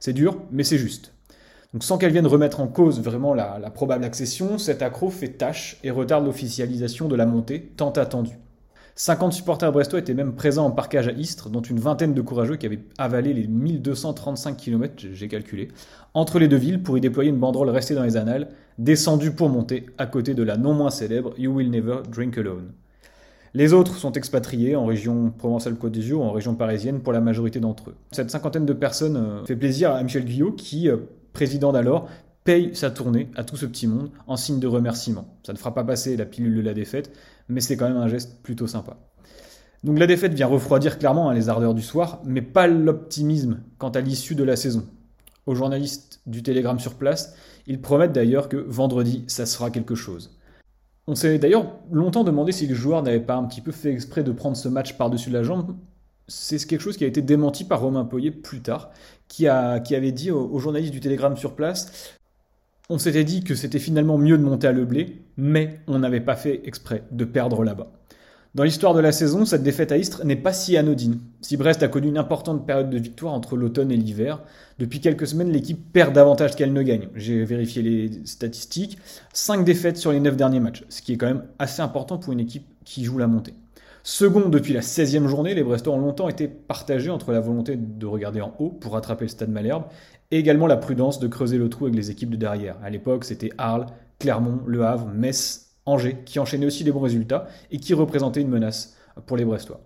C'est 0.00 0.12
dur, 0.12 0.42
mais 0.50 0.64
c'est 0.64 0.78
juste. 0.78 1.12
Donc 1.72 1.84
sans 1.84 1.98
qu'elle 1.98 2.12
vienne 2.12 2.26
remettre 2.26 2.60
en 2.60 2.68
cause 2.68 3.00
vraiment 3.00 3.34
la, 3.34 3.58
probable 3.70 4.04
accession, 4.04 4.58
cet 4.58 4.82
accro 4.82 5.10
fait 5.10 5.28
tâche 5.28 5.78
et 5.84 5.90
retarde 5.90 6.24
l'officialisation 6.24 7.08
de 7.08 7.16
la 7.16 7.26
montée 7.26 7.72
tant 7.76 7.90
attendue. 7.90 8.38
50 8.94 9.34
supporters 9.34 9.72
brestois 9.72 9.98
étaient 9.98 10.14
même 10.14 10.34
présents 10.34 10.64
en 10.64 10.70
parcage 10.70 11.06
à 11.06 11.12
Istres, 11.12 11.50
dont 11.50 11.60
une 11.60 11.78
vingtaine 11.78 12.14
de 12.14 12.22
courageux 12.22 12.56
qui 12.56 12.64
avaient 12.64 12.80
avalé 12.96 13.34
les 13.34 13.46
1235 13.46 14.56
km, 14.56 14.94
j'ai 15.12 15.28
calculé, 15.28 15.68
entre 16.14 16.38
les 16.38 16.48
deux 16.48 16.56
villes 16.56 16.82
pour 16.82 16.96
y 16.96 17.02
déployer 17.02 17.28
une 17.28 17.36
banderole 17.36 17.68
restée 17.68 17.94
dans 17.94 18.04
les 18.04 18.16
annales, 18.16 18.48
descendue 18.78 19.32
pour 19.32 19.50
monter 19.50 19.84
à 19.98 20.06
côté 20.06 20.32
de 20.32 20.42
la 20.42 20.56
non 20.56 20.72
moins 20.72 20.90
célèbre 20.90 21.34
You 21.36 21.52
Will 21.52 21.70
Never 21.70 21.98
Drink 22.10 22.38
Alone. 22.38 22.72
Les 23.56 23.72
autres 23.72 23.96
sont 23.96 24.12
expatriés 24.12 24.76
en 24.76 24.84
région 24.84 25.30
Provence-Alpes-Côte 25.30 25.92
d'Azur 25.92 26.20
ou 26.20 26.24
en 26.24 26.32
région 26.32 26.54
parisienne 26.54 27.00
pour 27.00 27.14
la 27.14 27.22
majorité 27.22 27.58
d'entre 27.58 27.88
eux. 27.88 27.94
Cette 28.12 28.30
cinquantaine 28.30 28.66
de 28.66 28.74
personnes 28.74 29.16
euh, 29.16 29.46
fait 29.46 29.56
plaisir 29.56 29.92
à 29.92 30.02
Michel 30.02 30.26
Guyot 30.26 30.52
qui, 30.52 30.90
euh, 30.90 30.98
président 31.32 31.72
d'alors, 31.72 32.06
paye 32.44 32.76
sa 32.76 32.90
tournée 32.90 33.30
à 33.34 33.44
tout 33.44 33.56
ce 33.56 33.64
petit 33.64 33.86
monde 33.86 34.10
en 34.26 34.36
signe 34.36 34.60
de 34.60 34.66
remerciement. 34.66 35.38
Ça 35.42 35.54
ne 35.54 35.58
fera 35.58 35.72
pas 35.72 35.84
passer 35.84 36.18
la 36.18 36.26
pilule 36.26 36.54
de 36.54 36.60
la 36.60 36.74
défaite, 36.74 37.10
mais 37.48 37.62
c'est 37.62 37.78
quand 37.78 37.88
même 37.88 37.96
un 37.96 38.08
geste 38.08 38.42
plutôt 38.42 38.66
sympa. 38.66 38.98
Donc 39.84 39.98
la 39.98 40.06
défaite 40.06 40.34
vient 40.34 40.48
refroidir 40.48 40.98
clairement 40.98 41.30
hein, 41.30 41.34
les 41.34 41.48
ardeurs 41.48 41.72
du 41.72 41.80
soir, 41.80 42.20
mais 42.26 42.42
pas 42.42 42.66
l'optimisme 42.66 43.60
quant 43.78 43.88
à 43.88 44.02
l'issue 44.02 44.34
de 44.34 44.44
la 44.44 44.56
saison. 44.56 44.86
Aux 45.46 45.54
journalistes 45.54 46.20
du 46.26 46.42
Télégramme 46.42 46.78
sur 46.78 46.96
place, 46.96 47.34
ils 47.66 47.80
promettent 47.80 48.12
d'ailleurs 48.12 48.50
que 48.50 48.58
vendredi, 48.58 49.24
ça 49.28 49.46
sera 49.46 49.70
quelque 49.70 49.94
chose. 49.94 50.35
On 51.08 51.14
s'est 51.14 51.38
d'ailleurs 51.38 51.66
longtemps 51.92 52.24
demandé 52.24 52.52
si 52.52 52.66
les 52.66 52.74
joueurs 52.74 53.02
n'avaient 53.02 53.20
pas 53.20 53.36
un 53.36 53.44
petit 53.44 53.60
peu 53.60 53.72
fait 53.72 53.92
exprès 53.92 54.24
de 54.24 54.32
prendre 54.32 54.56
ce 54.56 54.68
match 54.68 54.94
par-dessus 54.94 55.30
la 55.30 55.42
jambe. 55.42 55.76
C'est 56.28 56.64
quelque 56.66 56.80
chose 56.80 56.96
qui 56.96 57.04
a 57.04 57.06
été 57.06 57.22
démenti 57.22 57.62
par 57.62 57.80
Romain 57.80 58.04
Poyer 58.04 58.32
plus 58.32 58.60
tard, 58.60 58.90
qui, 59.28 59.46
avait 59.46 60.12
dit 60.12 60.32
aux, 60.32 60.58
journalistes 60.58 60.92
du 60.92 61.00
Télégramme 61.00 61.36
sur 61.36 61.54
place 61.54 62.16
on 62.88 62.98
s'était 62.98 63.24
dit 63.24 63.42
que 63.42 63.54
c'était 63.54 63.78
finalement 63.78 64.18
mieux 64.18 64.38
de 64.38 64.44
monter 64.44 64.68
à 64.68 64.72
le 64.72 64.84
blé, 64.84 65.22
mais 65.36 65.80
on 65.88 65.98
n'avait 65.98 66.20
pas 66.20 66.36
fait 66.36 66.62
exprès 66.64 67.02
de 67.10 67.24
perdre 67.24 67.64
là-bas. 67.64 67.90
Dans 68.56 68.64
l'histoire 68.64 68.94
de 68.94 69.00
la 69.00 69.12
saison, 69.12 69.44
cette 69.44 69.62
défaite 69.62 69.92
à 69.92 69.98
Istres 69.98 70.24
n'est 70.24 70.34
pas 70.34 70.54
si 70.54 70.78
anodine. 70.78 71.20
Si 71.42 71.58
Brest 71.58 71.82
a 71.82 71.88
connu 71.88 72.08
une 72.08 72.16
importante 72.16 72.66
période 72.66 72.88
de 72.88 72.96
victoire 72.96 73.34
entre 73.34 73.54
l'automne 73.54 73.92
et 73.92 73.98
l'hiver, 73.98 74.40
depuis 74.78 75.02
quelques 75.02 75.26
semaines, 75.26 75.50
l'équipe 75.50 75.92
perd 75.92 76.14
davantage 76.14 76.56
qu'elle 76.56 76.72
ne 76.72 76.80
gagne. 76.80 77.10
J'ai 77.14 77.44
vérifié 77.44 77.82
les 77.82 78.10
statistiques. 78.24 78.96
5 79.34 79.62
défaites 79.62 79.98
sur 79.98 80.10
les 80.10 80.20
9 80.20 80.38
derniers 80.38 80.60
matchs, 80.60 80.84
ce 80.88 81.02
qui 81.02 81.12
est 81.12 81.16
quand 81.18 81.26
même 81.26 81.44
assez 81.58 81.82
important 81.82 82.16
pour 82.16 82.32
une 82.32 82.40
équipe 82.40 82.64
qui 82.86 83.04
joue 83.04 83.18
la 83.18 83.26
montée. 83.26 83.52
Second, 84.02 84.48
depuis 84.48 84.72
la 84.72 84.80
16e 84.80 85.26
journée, 85.26 85.52
les 85.52 85.62
Brestois 85.62 85.92
ont 85.92 86.00
longtemps 86.00 86.30
été 86.30 86.48
partagés 86.48 87.10
entre 87.10 87.32
la 87.32 87.40
volonté 87.40 87.76
de 87.76 88.06
regarder 88.06 88.40
en 88.40 88.54
haut 88.58 88.70
pour 88.70 88.94
rattraper 88.94 89.26
le 89.26 89.28
stade 89.28 89.50
Malherbe 89.50 89.84
et 90.30 90.38
également 90.38 90.66
la 90.66 90.78
prudence 90.78 91.18
de 91.18 91.28
creuser 91.28 91.58
le 91.58 91.68
trou 91.68 91.84
avec 91.84 91.96
les 91.96 92.10
équipes 92.10 92.30
de 92.30 92.36
derrière. 92.36 92.78
À 92.82 92.88
l'époque, 92.88 93.26
c'était 93.26 93.50
Arles, 93.58 93.84
Clermont, 94.18 94.60
Le 94.66 94.82
Havre, 94.82 95.08
Metz 95.08 95.65
Angers, 95.86 96.18
qui 96.24 96.38
enchaînait 96.38 96.66
aussi 96.66 96.84
des 96.84 96.92
bons 96.92 97.00
résultats 97.00 97.46
et 97.70 97.78
qui 97.78 97.94
représentait 97.94 98.40
une 98.40 98.48
menace 98.48 98.96
pour 99.26 99.36
les 99.36 99.44
Brestois. 99.44 99.80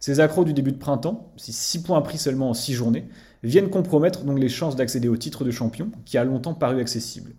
Ces 0.00 0.18
accros 0.18 0.44
du 0.44 0.52
début 0.52 0.72
de 0.72 0.78
printemps, 0.78 1.32
ces 1.36 1.52
6 1.52 1.84
points 1.84 2.00
pris 2.02 2.18
seulement 2.18 2.50
en 2.50 2.54
6 2.54 2.72
journées, 2.72 3.08
viennent 3.44 3.70
compromettre 3.70 4.24
donc 4.24 4.38
les 4.38 4.48
chances 4.48 4.74
d'accéder 4.74 5.08
au 5.08 5.16
titre 5.16 5.44
de 5.44 5.52
champion 5.52 5.92
qui 6.04 6.18
a 6.18 6.24
longtemps 6.24 6.54
paru 6.54 6.80
accessible. 6.80 7.34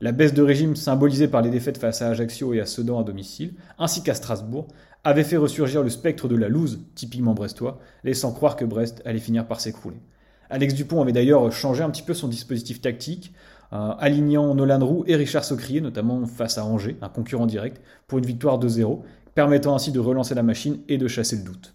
La 0.00 0.12
baisse 0.12 0.34
de 0.34 0.42
régime 0.42 0.76
symbolisée 0.76 1.28
par 1.28 1.40
les 1.40 1.48
défaites 1.48 1.78
face 1.78 2.02
à 2.02 2.08
Ajaccio 2.08 2.52
et 2.52 2.60
à 2.60 2.66
Sedan 2.66 3.00
à 3.00 3.04
domicile, 3.04 3.54
ainsi 3.78 4.02
qu'à 4.02 4.14
Strasbourg, 4.14 4.68
avait 5.02 5.24
fait 5.24 5.36
ressurgir 5.36 5.82
le 5.82 5.88
spectre 5.88 6.28
de 6.28 6.36
la 6.36 6.48
loose, 6.48 6.80
typiquement 6.94 7.32
brestois, 7.32 7.78
laissant 8.02 8.32
croire 8.32 8.56
que 8.56 8.64
Brest 8.64 9.00
allait 9.04 9.18
finir 9.18 9.46
par 9.46 9.60
s'écrouler. 9.60 10.02
Alex 10.50 10.74
Dupont 10.74 11.00
avait 11.00 11.12
d'ailleurs 11.12 11.50
changé 11.52 11.82
un 11.82 11.90
petit 11.90 12.02
peu 12.02 12.12
son 12.14 12.28
dispositif 12.28 12.80
tactique, 12.80 13.32
alignant 13.74 14.54
Nolan 14.54 14.84
Roux 14.84 15.04
et 15.06 15.16
Richard 15.16 15.44
Socrier, 15.44 15.80
notamment 15.80 16.24
face 16.26 16.58
à 16.58 16.64
Angers, 16.64 16.96
un 17.02 17.08
concurrent 17.08 17.46
direct, 17.46 17.80
pour 18.06 18.18
une 18.18 18.26
victoire 18.26 18.58
2-0, 18.58 19.00
permettant 19.34 19.74
ainsi 19.74 19.92
de 19.92 20.00
relancer 20.00 20.34
la 20.34 20.42
machine 20.42 20.78
et 20.88 20.98
de 20.98 21.08
chasser 21.08 21.36
le 21.36 21.42
doute. 21.42 21.74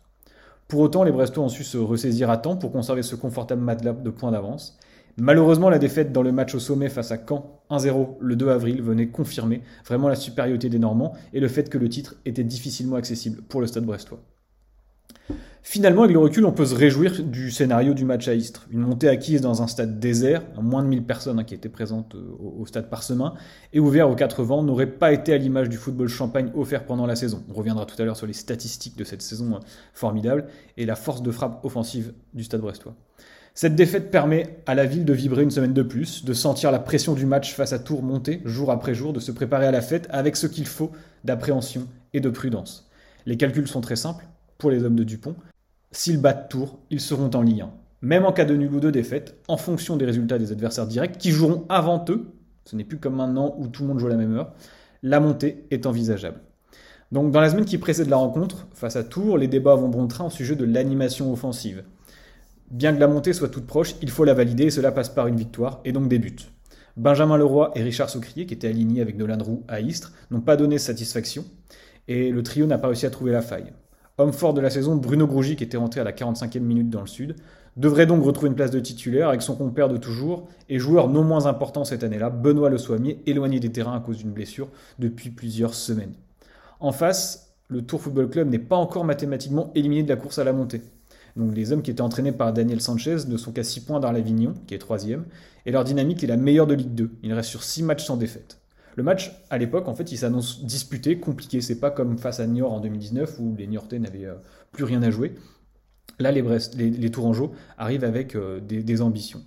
Pour 0.67 0.79
autant, 0.81 1.03
les 1.03 1.11
Brestois 1.11 1.43
ont 1.43 1.49
su 1.49 1.63
se 1.63 1.77
ressaisir 1.77 2.29
à 2.29 2.37
temps 2.37 2.55
pour 2.55 2.71
conserver 2.71 3.01
ce 3.01 3.15
confortable 3.15 3.61
matelas 3.61 3.93
de 3.93 4.09
points 4.09 4.31
d'avance. 4.31 4.77
Malheureusement, 5.17 5.69
la 5.69 5.79
défaite 5.79 6.13
dans 6.13 6.21
le 6.21 6.31
match 6.31 6.55
au 6.55 6.59
sommet 6.59 6.89
face 6.89 7.11
à 7.11 7.17
Caen 7.17 7.59
1-0 7.69 8.17
le 8.19 8.35
2 8.35 8.49
avril 8.49 8.81
venait 8.81 9.07
confirmer 9.07 9.61
vraiment 9.85 10.07
la 10.07 10.15
supériorité 10.15 10.69
des 10.69 10.79
Normands 10.79 11.13
et 11.33 11.39
le 11.39 11.47
fait 11.47 11.69
que 11.69 11.77
le 11.77 11.89
titre 11.89 12.15
était 12.25 12.43
difficilement 12.43 12.95
accessible 12.95 13.41
pour 13.41 13.59
le 13.59 13.67
stade 13.67 13.83
brestois. 13.83 14.19
Finalement, 15.61 16.03
avec 16.03 16.13
le 16.13 16.19
recul, 16.19 16.45
on 16.45 16.51
peut 16.51 16.65
se 16.65 16.73
réjouir 16.73 17.21
du 17.21 17.51
scénario 17.51 17.93
du 17.93 18.05
match 18.05 18.27
à 18.27 18.33
Istres. 18.33 18.65
Une 18.71 18.79
montée 18.79 19.09
acquise 19.09 19.41
dans 19.41 19.61
un 19.61 19.67
stade 19.67 19.99
désert, 19.99 20.41
moins 20.59 20.81
de 20.81 20.87
1000 20.87 21.03
personnes 21.03 21.39
hein, 21.39 21.43
qui 21.43 21.53
étaient 21.53 21.69
présentes 21.69 22.15
euh, 22.15 22.35
au, 22.39 22.65
stade 22.65 22.89
parsemin, 22.89 23.33
et 23.73 23.79
ouvert 23.79 24.09
aux 24.09 24.15
quatre 24.15 24.41
vents, 24.41 24.63
n'aurait 24.63 24.87
pas 24.87 25.11
été 25.11 25.33
à 25.33 25.37
l'image 25.37 25.69
du 25.69 25.77
football 25.77 26.07
champagne 26.07 26.49
offert 26.55 26.85
pendant 26.85 27.05
la 27.05 27.15
saison. 27.15 27.43
On 27.49 27.53
reviendra 27.53 27.85
tout 27.85 28.01
à 28.01 28.05
l'heure 28.05 28.15
sur 28.17 28.25
les 28.25 28.33
statistiques 28.33 28.97
de 28.97 29.03
cette 29.03 29.21
saison 29.21 29.55
euh, 29.55 29.59
formidable 29.93 30.45
et 30.77 30.85
la 30.85 30.95
force 30.95 31.21
de 31.21 31.31
frappe 31.31 31.63
offensive 31.65 32.13
du 32.33 32.43
stade 32.43 32.61
brestois. 32.61 32.95
Cette 33.53 33.75
défaite 33.75 34.11
permet 34.11 34.61
à 34.65 34.75
la 34.75 34.85
ville 34.85 35.03
de 35.03 35.13
vibrer 35.13 35.43
une 35.43 35.51
semaine 35.51 35.73
de 35.73 35.83
plus, 35.83 36.23
de 36.23 36.33
sentir 36.33 36.71
la 36.71 36.79
pression 36.79 37.13
du 37.13 37.25
match 37.25 37.53
face 37.53 37.73
à 37.73 37.79
Tours 37.79 38.01
monter 38.01 38.41
jour 38.45 38.71
après 38.71 38.93
jour, 38.93 39.11
de 39.11 39.19
se 39.19 39.33
préparer 39.33 39.67
à 39.67 39.71
la 39.71 39.81
fête 39.81 40.07
avec 40.11 40.37
ce 40.37 40.47
qu'il 40.47 40.65
faut 40.65 40.91
d'appréhension 41.25 41.87
et 42.13 42.21
de 42.21 42.29
prudence. 42.29 42.89
Les 43.25 43.35
calculs 43.35 43.67
sont 43.67 43.81
très 43.81 43.97
simples 43.97 44.25
pour 44.59 44.69
les 44.69 44.83
hommes 44.83 44.95
de 44.95 45.03
Dupont. 45.03 45.35
S'ils 45.91 46.21
battent 46.21 46.49
Tours, 46.49 46.77
ils 46.91 46.99
seront 46.99 47.31
en 47.33 47.41
Ligue 47.41 47.61
1. 47.61 47.71
Même 48.01 48.25
en 48.25 48.31
cas 48.31 48.45
de 48.45 48.55
nul 48.55 48.71
ou 48.71 48.79
de 48.79 48.91
défaite, 48.91 49.41
en 49.47 49.57
fonction 49.57 49.97
des 49.97 50.05
résultats 50.05 50.37
des 50.37 50.51
adversaires 50.51 50.85
directs 50.85 51.17
qui 51.17 51.31
joueront 51.31 51.65
avant 51.69 52.05
eux, 52.09 52.27
ce 52.65 52.75
n'est 52.75 52.83
plus 52.83 52.99
comme 52.99 53.15
maintenant 53.15 53.55
où 53.57 53.67
tout 53.67 53.81
le 53.81 53.87
monde 53.87 53.99
joue 53.99 54.07
à 54.07 54.11
la 54.11 54.15
même 54.15 54.35
heure, 54.35 54.53
la 55.01 55.19
montée 55.19 55.65
est 55.71 55.87
envisageable. 55.87 56.41
Donc 57.11 57.31
dans 57.31 57.41
la 57.41 57.49
semaine 57.49 57.65
qui 57.65 57.79
précède 57.79 58.09
la 58.09 58.17
rencontre, 58.17 58.67
face 58.73 58.95
à 58.95 59.03
Tours, 59.03 59.37
les 59.37 59.47
débats 59.47 59.75
vont 59.75 59.89
bon 59.89 60.07
train 60.07 60.25
au 60.25 60.29
sujet 60.29 60.55
de 60.55 60.65
l'animation 60.65 61.33
offensive. 61.33 61.83
Bien 62.69 62.93
que 62.93 62.99
la 62.99 63.07
montée 63.07 63.33
soit 63.33 63.49
toute 63.49 63.65
proche, 63.65 63.95
il 64.01 64.11
faut 64.11 64.25
la 64.25 64.35
valider 64.35 64.65
et 64.65 64.69
cela 64.69 64.91
passe 64.91 65.09
par 65.09 65.25
une 65.25 65.35
victoire 65.35 65.81
et 65.85 65.91
donc 65.91 66.07
des 66.07 66.19
buts. 66.19 66.35
Benjamin 66.97 67.37
Leroy 67.37 67.71
et 67.75 67.81
Richard 67.81 68.09
Socrier, 68.09 68.45
qui 68.45 68.53
étaient 68.53 68.67
alignés 68.67 69.01
avec 69.01 69.17
Nolan 69.17 69.41
Roux 69.41 69.63
à 69.67 69.79
Istres, 69.79 70.13
n'ont 70.29 70.41
pas 70.41 70.57
donné 70.57 70.77
satisfaction 70.77 71.45
et 72.07 72.29
le 72.29 72.43
trio 72.43 72.67
n'a 72.67 72.77
pas 72.77 72.87
réussi 72.87 73.05
à 73.05 73.09
trouver 73.09 73.31
la 73.31 73.41
faille. 73.41 73.71
Homme 74.19 74.33
fort 74.33 74.53
de 74.53 74.59
la 74.59 74.69
saison, 74.69 74.97
Bruno 74.97 75.27
Grougy, 75.27 75.55
qui 75.55 75.63
était 75.63 75.77
rentré 75.77 76.01
à 76.01 76.03
la 76.03 76.11
45e 76.11 76.59
minute 76.59 76.89
dans 76.89 76.99
le 76.99 77.07
Sud, 77.07 77.37
devrait 77.77 78.05
donc 78.05 78.21
retrouver 78.21 78.49
une 78.49 78.55
place 78.55 78.69
de 78.69 78.81
titulaire 78.81 79.29
avec 79.29 79.41
son 79.41 79.55
compère 79.55 79.87
de 79.87 79.95
toujours 79.95 80.49
et 80.67 80.77
joueur 80.77 81.07
non 81.07 81.23
moins 81.23 81.45
important 81.45 81.85
cette 81.85 82.03
année-là, 82.03 82.29
Benoît 82.29 82.69
Le 82.69 82.77
Soimier, 82.77 83.23
éloigné 83.27 83.61
des 83.61 83.71
terrains 83.71 83.95
à 83.95 84.01
cause 84.01 84.17
d'une 84.17 84.31
blessure 84.31 84.67
depuis 84.99 85.29
plusieurs 85.29 85.73
semaines. 85.73 86.11
En 86.81 86.91
face, 86.91 87.53
le 87.69 87.81
Tour 87.81 88.01
Football 88.01 88.29
Club 88.29 88.49
n'est 88.49 88.59
pas 88.59 88.75
encore 88.75 89.05
mathématiquement 89.05 89.71
éliminé 89.73 90.03
de 90.03 90.09
la 90.09 90.17
course 90.17 90.37
à 90.37 90.43
la 90.43 90.51
montée. 90.51 90.81
Donc 91.37 91.55
les 91.55 91.71
hommes 91.71 91.81
qui 91.81 91.91
étaient 91.91 92.01
entraînés 92.01 92.33
par 92.33 92.51
Daniel 92.51 92.81
Sanchez 92.81 93.19
ne 93.25 93.37
sont 93.37 93.53
qu'à 93.53 93.63
6 93.63 93.85
points 93.85 94.01
d'Arlavignon, 94.01 94.53
qui 94.67 94.73
est 94.73 94.79
troisième, 94.79 95.23
et 95.65 95.71
leur 95.71 95.85
dynamique 95.85 96.25
est 96.25 96.27
la 96.27 96.35
meilleure 96.35 96.67
de 96.67 96.73
Ligue 96.73 96.93
2. 96.93 97.11
Il 97.23 97.31
reste 97.31 97.51
sur 97.51 97.63
6 97.63 97.83
matchs 97.83 98.03
sans 98.03 98.17
défaite. 98.17 98.58
Le 98.99 99.03
match, 99.03 99.31
à 99.49 99.57
l'époque, 99.57 99.87
en 99.87 99.95
fait, 99.95 100.11
il 100.11 100.17
s'annonce 100.17 100.65
disputé, 100.65 101.21
compliqué. 101.21 101.61
C'est 101.61 101.79
pas 101.79 101.89
comme 101.89 102.17
face 102.17 102.41
à 102.41 102.47
Niort 102.47 102.73
en 102.73 102.81
2019 102.81 103.39
où 103.39 103.55
les 103.57 103.65
Niortais 103.65 103.97
n'avaient 103.97 104.25
euh, 104.25 104.35
plus 104.73 104.83
rien 104.83 105.01
à 105.03 105.09
jouer. 105.09 105.35
Là, 106.19 106.33
les, 106.33 107.09
Tourangeaux 107.09 107.53
arrivent 107.77 108.03
avec 108.03 108.35
euh, 108.35 108.59
des, 108.59 109.01
ambitions. 109.01 109.41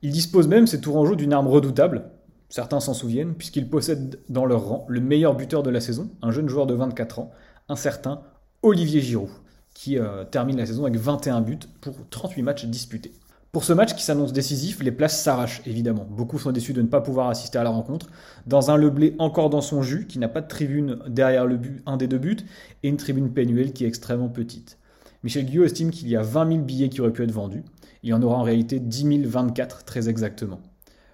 Ils 0.00 0.12
disposent 0.12 0.48
même, 0.48 0.66
ces 0.66 0.80
Tourangeaux, 0.80 1.14
d'une 1.14 1.34
arme 1.34 1.46
redoutable. 1.46 2.04
Certains 2.48 2.80
s'en 2.80 2.94
souviennent, 2.94 3.34
puisqu'ils 3.34 3.68
possèdent 3.68 4.18
dans 4.30 4.46
leur 4.46 4.64
rang 4.64 4.86
le 4.88 5.02
meilleur 5.02 5.36
buteur 5.36 5.62
de 5.62 5.68
la 5.68 5.80
saison, 5.80 6.08
un 6.22 6.30
jeune 6.30 6.48
joueur 6.48 6.66
de 6.66 6.72
24 6.72 7.18
ans, 7.18 7.32
un 7.68 7.76
certain 7.76 8.22
Olivier 8.62 9.02
Giroud, 9.02 9.28
qui 9.74 9.98
euh, 9.98 10.24
termine 10.24 10.56
la 10.56 10.64
saison 10.64 10.86
avec 10.86 10.98
21 10.98 11.42
buts 11.42 11.58
pour 11.82 11.96
38 12.08 12.40
matchs 12.40 12.64
disputés. 12.64 13.12
Pour 13.52 13.64
ce 13.64 13.72
match 13.72 13.94
qui 13.94 14.02
s'annonce 14.02 14.32
décisif, 14.32 14.82
les 14.82 14.92
places 14.92 15.22
s'arrachent 15.22 15.62
évidemment. 15.66 16.06
Beaucoup 16.08 16.38
sont 16.38 16.52
déçus 16.52 16.72
de 16.72 16.82
ne 16.82 16.88
pas 16.88 17.00
pouvoir 17.00 17.28
assister 17.28 17.58
à 17.58 17.62
la 17.62 17.70
rencontre. 17.70 18.08
Dans 18.46 18.70
un 18.70 18.76
Leblé 18.76 19.14
encore 19.18 19.48
dans 19.50 19.60
son 19.60 19.82
jus, 19.82 20.06
qui 20.06 20.18
n'a 20.18 20.28
pas 20.28 20.42
de 20.42 20.48
tribune 20.48 20.98
derrière 21.08 21.46
le 21.46 21.56
but, 21.56 21.82
un 21.86 21.96
des 21.96 22.06
deux 22.06 22.18
buts, 22.18 22.36
et 22.82 22.88
une 22.88 22.98
tribune 22.98 23.32
pénuelle 23.32 23.72
qui 23.72 23.84
est 23.84 23.88
extrêmement 23.88 24.28
petite. 24.28 24.78
Michel 25.22 25.46
Guyot 25.46 25.64
estime 25.64 25.90
qu'il 25.90 26.08
y 26.08 26.16
a 26.16 26.22
20 26.22 26.48
000 26.48 26.60
billets 26.62 26.88
qui 26.88 27.00
auraient 27.00 27.12
pu 27.12 27.22
être 27.22 27.32
vendus. 27.32 27.64
Il 28.02 28.10
y 28.10 28.12
en 28.12 28.22
aura 28.22 28.36
en 28.36 28.42
réalité 28.42 28.78
10 28.78 29.24
024 29.24 29.84
très 29.84 30.08
exactement. 30.08 30.60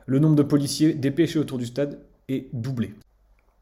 Le 0.06 0.18
nombre 0.18 0.34
de 0.34 0.42
policiers 0.42 0.94
dépêchés 0.94 1.38
autour 1.38 1.58
du 1.58 1.66
stade 1.66 2.00
est 2.28 2.48
doublé. 2.52 2.94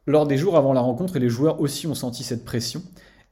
Lors 0.07 0.27
des 0.27 0.39
jours 0.39 0.57
avant 0.57 0.73
la 0.73 0.81
rencontre, 0.81 1.19
les 1.19 1.29
joueurs 1.29 1.61
aussi 1.61 1.87
ont 1.87 1.95
senti 1.95 2.25
cette 2.25 2.45
pression. 2.45 2.83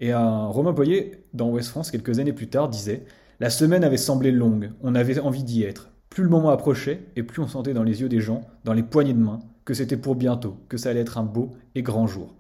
Et 0.00 0.12
un 0.12 0.46
Romain 0.46 0.72
Boyer, 0.72 1.24
dans 1.32 1.48
Ouest 1.48 1.70
France, 1.70 1.90
quelques 1.90 2.18
années 2.18 2.32
plus 2.32 2.48
tard, 2.48 2.68
disait 2.68 3.04
la 3.40 3.50
semaine 3.50 3.84
avait 3.84 3.96
semblé 3.96 4.32
longue, 4.32 4.72
on 4.82 4.96
avait 4.96 5.20
envie 5.20 5.44
d'y 5.44 5.62
être. 5.62 5.90
Plus 6.10 6.24
le 6.24 6.28
moment 6.28 6.50
approchait, 6.50 7.06
et 7.14 7.22
plus 7.22 7.40
on 7.40 7.46
sentait 7.46 7.72
dans 7.72 7.84
les 7.84 8.00
yeux 8.00 8.08
des 8.08 8.20
gens, 8.20 8.40
dans 8.64 8.72
les 8.72 8.82
poignées 8.82 9.12
de 9.12 9.20
main, 9.20 9.38
que 9.64 9.74
c'était 9.74 9.96
pour 9.96 10.16
bientôt, 10.16 10.56
que 10.68 10.76
ça 10.76 10.90
allait 10.90 11.00
être 11.00 11.18
un 11.18 11.22
beau 11.22 11.52
et 11.76 11.82
grand 11.82 12.08
jour. 12.08 12.34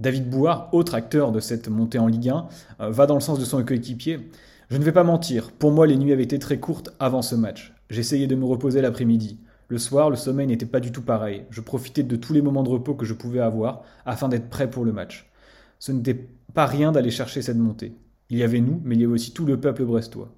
David 0.00 0.28
Bouard, 0.28 0.70
autre 0.72 0.96
acteur 0.96 1.30
de 1.30 1.38
cette 1.38 1.68
montée 1.68 2.00
en 2.00 2.08
Ligue 2.08 2.30
1, 2.30 2.48
euh, 2.80 2.90
va 2.90 3.06
dans 3.06 3.14
le 3.14 3.20
sens 3.20 3.38
de 3.38 3.44
son 3.44 3.62
coéquipier. 3.64 4.28
Je 4.70 4.76
ne 4.76 4.82
vais 4.82 4.90
pas 4.90 5.04
mentir, 5.04 5.52
pour 5.52 5.70
moi 5.70 5.86
les 5.86 5.96
nuits 5.96 6.12
avaient 6.12 6.24
été 6.24 6.40
très 6.40 6.58
courtes 6.58 6.92
avant 6.98 7.22
ce 7.22 7.36
match. 7.36 7.72
J'essayais 7.88 8.26
de 8.26 8.34
me 8.34 8.44
reposer 8.44 8.80
l'après-midi. 8.80 9.38
Le 9.68 9.78
soir, 9.78 10.10
le 10.10 10.16
sommeil 10.16 10.48
n'était 10.48 10.66
pas 10.66 10.80
du 10.80 10.90
tout 10.90 11.02
pareil. 11.02 11.44
Je 11.50 11.60
profitais 11.60 12.02
de 12.02 12.16
tous 12.16 12.32
les 12.32 12.42
moments 12.42 12.64
de 12.64 12.70
repos 12.70 12.94
que 12.94 13.06
je 13.06 13.14
pouvais 13.14 13.38
avoir 13.38 13.82
afin 14.04 14.28
d'être 14.28 14.50
prêt 14.50 14.68
pour 14.68 14.84
le 14.84 14.92
match. 14.92 15.30
Ce 15.78 15.92
n'était 15.92 16.28
pas 16.54 16.66
rien 16.66 16.90
d'aller 16.90 17.12
chercher 17.12 17.40
cette 17.40 17.56
montée. 17.56 17.94
Il 18.30 18.38
y 18.38 18.42
avait 18.42 18.60
nous, 18.60 18.80
mais 18.84 18.94
il 18.94 19.00
y 19.00 19.04
avait 19.04 19.12
aussi 19.12 19.32
tout 19.32 19.44
le 19.44 19.60
peuple 19.60 19.84
brestois. 19.84 20.32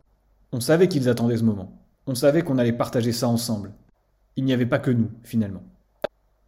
On 0.52 0.61
savait 0.61 0.88
qu'ils 0.88 1.09
attendaient 1.09 1.37
ce 1.37 1.45
moment. 1.45 1.73
On 2.07 2.14
savait 2.14 2.43
qu'on 2.43 2.59
allait 2.59 2.73
partager 2.73 3.12
ça 3.12 3.28
ensemble. 3.28 3.73
Il 4.37 4.45
n'y 4.45 4.52
avait 4.52 4.66
pas 4.66 4.78
que 4.78 4.90
nous, 4.90 5.11
finalement. 5.23 5.62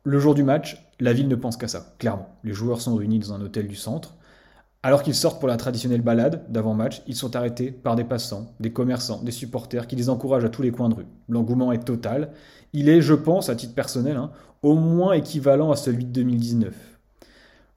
Le 0.04 0.18
jour 0.18 0.34
du 0.34 0.42
match, 0.42 0.84
la 1.00 1.12
ville 1.12 1.28
ne 1.28 1.36
pense 1.36 1.56
qu'à 1.56 1.68
ça, 1.68 1.94
clairement. 1.98 2.28
Les 2.44 2.52
joueurs 2.52 2.80
sont 2.80 2.96
réunis 2.96 3.18
dans 3.18 3.32
un 3.32 3.40
hôtel 3.40 3.68
du 3.68 3.76
centre. 3.76 4.14
Alors 4.82 5.02
qu'ils 5.02 5.14
sortent 5.14 5.40
pour 5.40 5.48
la 5.48 5.56
traditionnelle 5.56 6.02
balade 6.02 6.44
d'avant-match, 6.48 7.02
ils 7.06 7.16
sont 7.16 7.34
arrêtés 7.34 7.72
par 7.72 7.96
des 7.96 8.04
passants, 8.04 8.54
des 8.60 8.72
commerçants, 8.72 9.22
des 9.22 9.32
supporters 9.32 9.86
qui 9.86 9.96
les 9.96 10.08
encouragent 10.08 10.44
à 10.44 10.48
tous 10.48 10.62
les 10.62 10.70
coins 10.70 10.88
de 10.88 10.94
rue. 10.94 11.06
L'engouement 11.28 11.72
est 11.72 11.84
total. 11.84 12.30
Il 12.72 12.88
est, 12.88 13.00
je 13.00 13.14
pense, 13.14 13.48
à 13.48 13.56
titre 13.56 13.74
personnel, 13.74 14.16
hein, 14.16 14.30
au 14.62 14.74
moins 14.74 15.12
équivalent 15.12 15.70
à 15.70 15.76
celui 15.76 16.04
de 16.04 16.12
2019. 16.12 16.74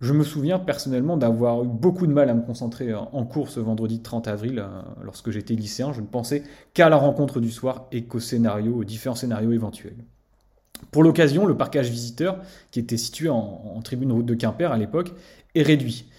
Je 0.02 0.14
me 0.14 0.24
souviens 0.24 0.58
personnellement 0.58 1.16
d'avoir 1.16 1.64
eu 1.64 1.68
beaucoup 1.68 2.08
de 2.08 2.12
mal 2.12 2.28
à 2.28 2.34
me 2.34 2.42
concentrer 2.42 2.92
en 2.96 3.24
cours 3.24 3.50
ce 3.50 3.60
vendredi 3.60 4.02
30 4.02 4.28
avril, 4.28 4.58
euh, 4.58 4.68
lorsque 5.04 5.30
j'étais 5.30 5.54
lycéen. 5.54 5.94
Je 5.94 6.02
ne 6.02 6.08
pensais 6.08 6.42
qu'à 6.74 6.90
la 6.90 6.96
rencontre 6.96 7.40
du 7.40 7.52
soir 7.52 7.86
et 7.92 8.06
qu'aux 8.06 8.20
scénarios, 8.20 8.74
aux 8.74 8.84
différents 8.84 9.16
scénarios 9.16 9.52
éventuels. 9.52 10.04
Pour 10.90 11.04
l'occasion, 11.04 11.46
le 11.46 11.56
parcage 11.56 11.92
visiteur, 11.92 12.40
qui 12.72 12.80
était 12.80 12.98
situé 12.98 13.30
en, 13.30 13.80
tribune 13.84 14.12
route 14.12 14.26
de 14.26 14.34
Quimper 14.34 14.72
à 14.72 14.78
l'époque, 14.80 15.14
est 15.54 15.62
réduit. 15.62 16.10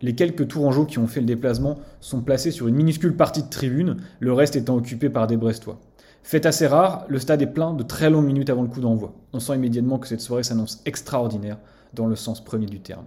Les 0.00 0.14
quelques 0.14 0.46
Tourangeaux 0.46 0.86
qui 0.86 1.00
ont 1.00 1.08
fait 1.08 1.20
le 1.20 1.26
déplacement 1.26 1.80
sont 2.00 2.20
placés 2.20 2.52
sur 2.52 2.68
une 2.68 2.76
minuscule 2.76 3.16
partie 3.16 3.42
de 3.42 3.50
tribune, 3.50 3.96
le 4.20 4.32
reste 4.32 4.54
étant 4.54 4.76
occupé 4.76 5.10
par 5.10 5.26
des 5.26 5.36
Brestois. 5.36 5.80
Fait 6.22 6.46
assez 6.46 6.68
rare, 6.68 7.04
le 7.08 7.18
stade 7.18 7.42
est 7.42 7.48
plein 7.48 7.74
de 7.74 7.82
très 7.82 8.10
longues 8.10 8.26
minutes 8.26 8.50
avant 8.50 8.62
le 8.62 8.68
coup 8.68 8.80
d'envoi. 8.80 9.12
On 9.32 9.40
sent 9.40 9.56
immédiatement 9.56 9.98
que 9.98 10.06
cette 10.06 10.20
soirée 10.20 10.44
s'annonce 10.44 10.82
extraordinaire 10.86 11.58
dans 11.94 12.06
le 12.06 12.14
sens 12.14 12.42
premier 12.42 12.66
du 12.66 12.80
terme. 12.80 13.06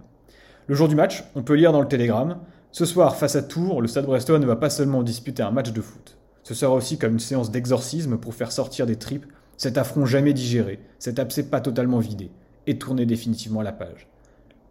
Le 0.68 0.74
jour 0.74 0.86
du 0.86 0.94
match, 0.94 1.24
on 1.34 1.42
peut 1.42 1.54
lire 1.54 1.72
dans 1.72 1.80
le 1.80 1.88
télégramme 1.88 2.40
Ce 2.72 2.84
soir, 2.84 3.16
face 3.16 3.36
à 3.36 3.42
Tours, 3.42 3.80
le 3.80 3.88
Stade 3.88 4.04
Brestois 4.04 4.38
ne 4.38 4.44
va 4.44 4.54
pas 4.54 4.68
seulement 4.68 5.02
disputer 5.02 5.42
un 5.42 5.50
match 5.50 5.72
de 5.72 5.80
foot. 5.80 6.18
Ce 6.42 6.52
sera 6.52 6.74
aussi 6.74 6.98
comme 6.98 7.14
une 7.14 7.18
séance 7.18 7.50
d'exorcisme 7.50 8.18
pour 8.18 8.34
faire 8.34 8.52
sortir 8.52 8.84
des 8.84 8.96
tripes 8.96 9.24
cet 9.56 9.78
affront 9.78 10.04
jamais 10.04 10.34
digéré, 10.34 10.78
cet 10.98 11.18
abcès 11.18 11.44
pas 11.44 11.62
totalement 11.62 12.00
vidé, 12.00 12.30
et 12.66 12.76
tourner 12.76 13.06
définitivement 13.06 13.62
la 13.62 13.72
page. 13.72 14.08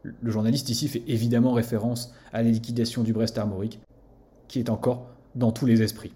Le 0.04 0.32
journaliste 0.32 0.70
ici 0.70 0.88
fait 0.88 1.04
évidemment 1.08 1.54
référence 1.54 2.14
à 2.32 2.44
la 2.44 2.52
liquidation 2.52 3.02
du 3.02 3.12
Brest 3.12 3.36
Armorique, 3.40 3.82
qui 4.48 4.60
est 4.60 4.70
encore 4.70 5.10
dans 5.34 5.52
tous 5.52 5.66
les 5.66 5.82
esprits. 5.82 6.14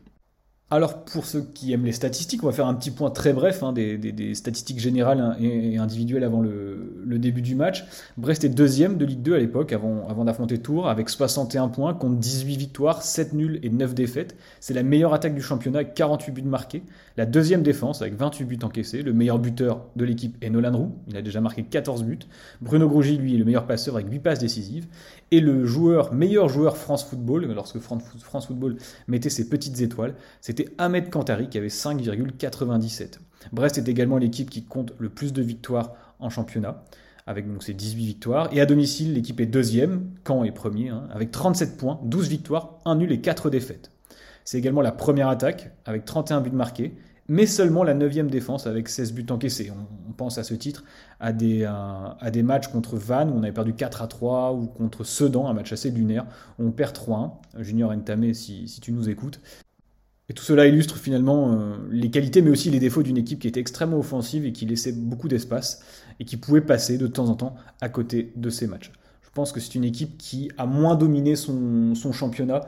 Alors 0.73 1.03
pour 1.03 1.25
ceux 1.25 1.41
qui 1.53 1.73
aiment 1.73 1.83
les 1.83 1.91
statistiques, 1.91 2.41
on 2.43 2.45
va 2.45 2.53
faire 2.53 2.65
un 2.65 2.73
petit 2.73 2.91
point 2.91 3.09
très 3.09 3.33
bref 3.33 3.61
hein, 3.61 3.73
des, 3.73 4.33
statistiques 4.35 4.79
générales 4.79 5.35
et, 5.41 5.77
individuelles 5.77 6.23
avant 6.23 6.39
le, 6.39 7.17
début 7.19 7.41
du 7.41 7.55
match. 7.55 7.83
Brest 8.15 8.45
est 8.45 8.49
deuxième 8.49 8.97
de 8.97 9.03
Ligue 9.03 9.21
2 9.21 9.35
à 9.35 9.39
l'époque, 9.39 9.73
avant, 9.73 10.23
d'affronter 10.23 10.59
Tours, 10.59 10.87
avec 10.87 11.09
61 11.09 11.67
points, 11.67 11.93
contre 11.93 12.15
18 12.15 12.55
victoires, 12.55 13.03
7 13.03 13.33
nuls 13.33 13.59
et 13.63 13.69
9 13.69 13.93
défaites. 13.93 14.37
C'est 14.61 14.73
la 14.73 14.81
meilleure 14.81 15.13
attaque 15.13 15.35
du 15.35 15.41
championnat 15.41 15.79
avec 15.79 15.93
48 15.93 16.31
buts 16.31 16.41
marqués. 16.43 16.83
La 17.17 17.25
deuxième 17.25 17.63
défense 17.63 18.01
avec 18.01 18.15
28 18.15 18.45
buts 18.45 18.59
encaissés. 18.63 19.01
Le 19.01 19.11
meilleur 19.11 19.39
buteur 19.39 19.87
de 19.97 20.05
l'équipe 20.05 20.37
est 20.41 20.49
Nolan 20.49 20.77
Roux, 20.77 20.95
il 21.09 21.17
a 21.17 21.21
déjà 21.21 21.41
marqué 21.41 21.63
14 21.63 22.05
buts. 22.05 22.19
Bruno 22.61 22.87
Grougy, 22.87 23.17
lui, 23.17 23.35
est 23.35 23.37
le 23.37 23.43
meilleur 23.43 23.67
passeur 23.67 23.95
avec 23.95 24.09
8 24.09 24.19
passes 24.19 24.39
décisives. 24.39 24.87
Et 25.31 25.41
le 25.41 25.65
meilleur 26.13 26.47
joueur 26.47 26.77
France 26.77 27.03
Football, 27.03 27.45
lorsque 27.53 27.79
France 27.79 28.47
Football 28.47 28.77
mettait 29.07 29.29
ses 29.29 29.49
petites 29.49 29.81
étoiles, 29.81 30.15
c'était 30.39 30.60
Ahmed 30.77 31.09
Kantari 31.09 31.49
qui 31.49 31.57
avait 31.57 31.67
5,97. 31.67 33.19
Brest 33.51 33.77
est 33.77 33.87
également 33.87 34.17
l'équipe 34.17 34.49
qui 34.49 34.63
compte 34.63 34.93
le 34.97 35.09
plus 35.09 35.33
de 35.33 35.41
victoires 35.41 35.93
en 36.19 36.29
championnat, 36.29 36.83
avec 37.27 37.51
donc 37.51 37.63
ses 37.63 37.73
18 37.73 38.05
victoires. 38.05 38.49
Et 38.51 38.61
à 38.61 38.65
domicile, 38.65 39.13
l'équipe 39.13 39.39
est 39.39 39.45
deuxième, 39.45 40.11
Caen 40.27 40.43
est 40.43 40.51
premier, 40.51 40.89
hein, 40.89 41.07
avec 41.11 41.31
37 41.31 41.77
points, 41.77 41.99
12 42.03 42.29
victoires, 42.29 42.79
1 42.85 42.95
nul 42.95 43.11
et 43.11 43.21
4 43.21 43.49
défaites. 43.49 43.91
C'est 44.43 44.57
également 44.57 44.81
la 44.81 44.91
première 44.91 45.29
attaque, 45.29 45.71
avec 45.85 46.05
31 46.05 46.41
buts 46.41 46.51
marqués, 46.51 46.95
mais 47.27 47.45
seulement 47.45 47.83
la 47.83 47.93
9 47.93 48.27
défense 48.27 48.67
avec 48.67 48.89
16 48.89 49.13
buts 49.13 49.25
encaissés. 49.29 49.71
On, 49.71 50.11
pense 50.11 50.37
à 50.37 50.43
ce 50.43 50.53
titre 50.53 50.83
à 51.19 51.31
des, 51.31 51.65
matchs 52.43 52.67
contre 52.67 52.97
Vannes 52.97 53.29
où 53.29 53.35
on 53.35 53.43
avait 53.43 53.53
perdu 53.53 53.73
4 53.73 54.01
à 54.01 54.07
3 54.07 54.53
ou 54.53 54.67
contre 54.67 55.03
Sedan, 55.03 55.47
un 55.47 55.53
match 55.53 55.71
assez 55.71 55.89
lunaire, 55.89 56.25
où 56.59 56.67
on 56.67 56.71
perd 56.71 56.95
3-1. 56.95 57.31
Junior 57.59 57.95
Ntamé, 57.95 58.33
si, 58.33 58.67
si 58.67 58.81
tu 58.81 58.91
nous 58.91 59.09
écoutes. 59.09 59.39
Et 60.31 60.33
tout 60.33 60.45
cela 60.45 60.65
illustre 60.65 60.95
finalement 60.95 61.51
euh, 61.51 61.75
les 61.91 62.09
qualités 62.09 62.41
mais 62.41 62.51
aussi 62.51 62.69
les 62.69 62.79
défauts 62.79 63.03
d'une 63.03 63.17
équipe 63.17 63.39
qui 63.39 63.49
était 63.49 63.59
extrêmement 63.59 63.99
offensive 63.99 64.45
et 64.45 64.53
qui 64.53 64.65
laissait 64.65 64.93
beaucoup 64.93 65.27
d'espace 65.27 65.83
et 66.21 66.23
qui 66.23 66.37
pouvait 66.37 66.61
passer 66.61 66.97
de 66.97 67.05
temps 67.05 67.27
en 67.27 67.35
temps 67.35 67.57
à 67.81 67.89
côté 67.89 68.31
de 68.37 68.49
ces 68.49 68.65
matchs. 68.65 68.93
Je 69.23 69.29
pense 69.33 69.51
que 69.51 69.59
c'est 69.59 69.75
une 69.75 69.83
équipe 69.83 70.17
qui 70.17 70.49
a 70.57 70.65
moins 70.65 70.95
dominé 70.95 71.35
son, 71.35 71.93
championnat 72.13 72.61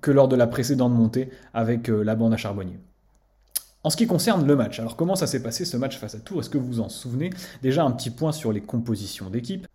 que 0.00 0.10
lors 0.10 0.26
de 0.26 0.34
la 0.34 0.48
précédente 0.48 0.94
montée 0.94 1.30
avec 1.54 1.90
euh, 1.90 2.02
la 2.02 2.16
bande 2.16 2.34
à 2.34 2.36
Charbonnier. 2.36 2.80
En 3.84 3.90
ce 3.90 3.96
qui 3.96 4.08
concerne 4.08 4.44
le 4.44 4.56
match, 4.56 4.80
alors 4.80 4.96
comment 4.96 5.14
ça 5.14 5.28
s'est 5.28 5.44
passé 5.44 5.64
ce 5.64 5.76
match 5.76 5.98
face 5.98 6.16
à 6.16 6.18
Tours? 6.18 6.40
Est-ce 6.40 6.50
que 6.50 6.58
vous 6.58 6.80
en 6.80 6.88
souvenez? 6.88 7.30
Déjà 7.62 7.84
un 7.84 7.92
petit 7.92 8.10
point 8.10 8.32
sur 8.32 8.52
les 8.52 8.62
compositions 8.62 9.30
d'équipe. 9.30 9.68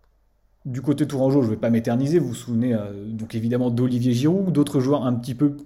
Du 0.66 0.82
côté 0.82 1.06
tourangeau, 1.06 1.40
je 1.40 1.46
ne 1.46 1.54
vais 1.54 1.60
pas 1.60 1.70
m'éterniser, 1.70 2.18
vous 2.18 2.28
vous 2.28 2.34
souvenez 2.34 2.74
euh, 2.74 3.06
donc 3.06 3.34
évidemment 3.34 3.70
d'Olivier 3.70 4.12
Giroud, 4.12 4.52
d'autres 4.52 4.80
joueurs 4.80 5.06
un 5.06 5.14
petit 5.14 5.34
peu 5.34 5.56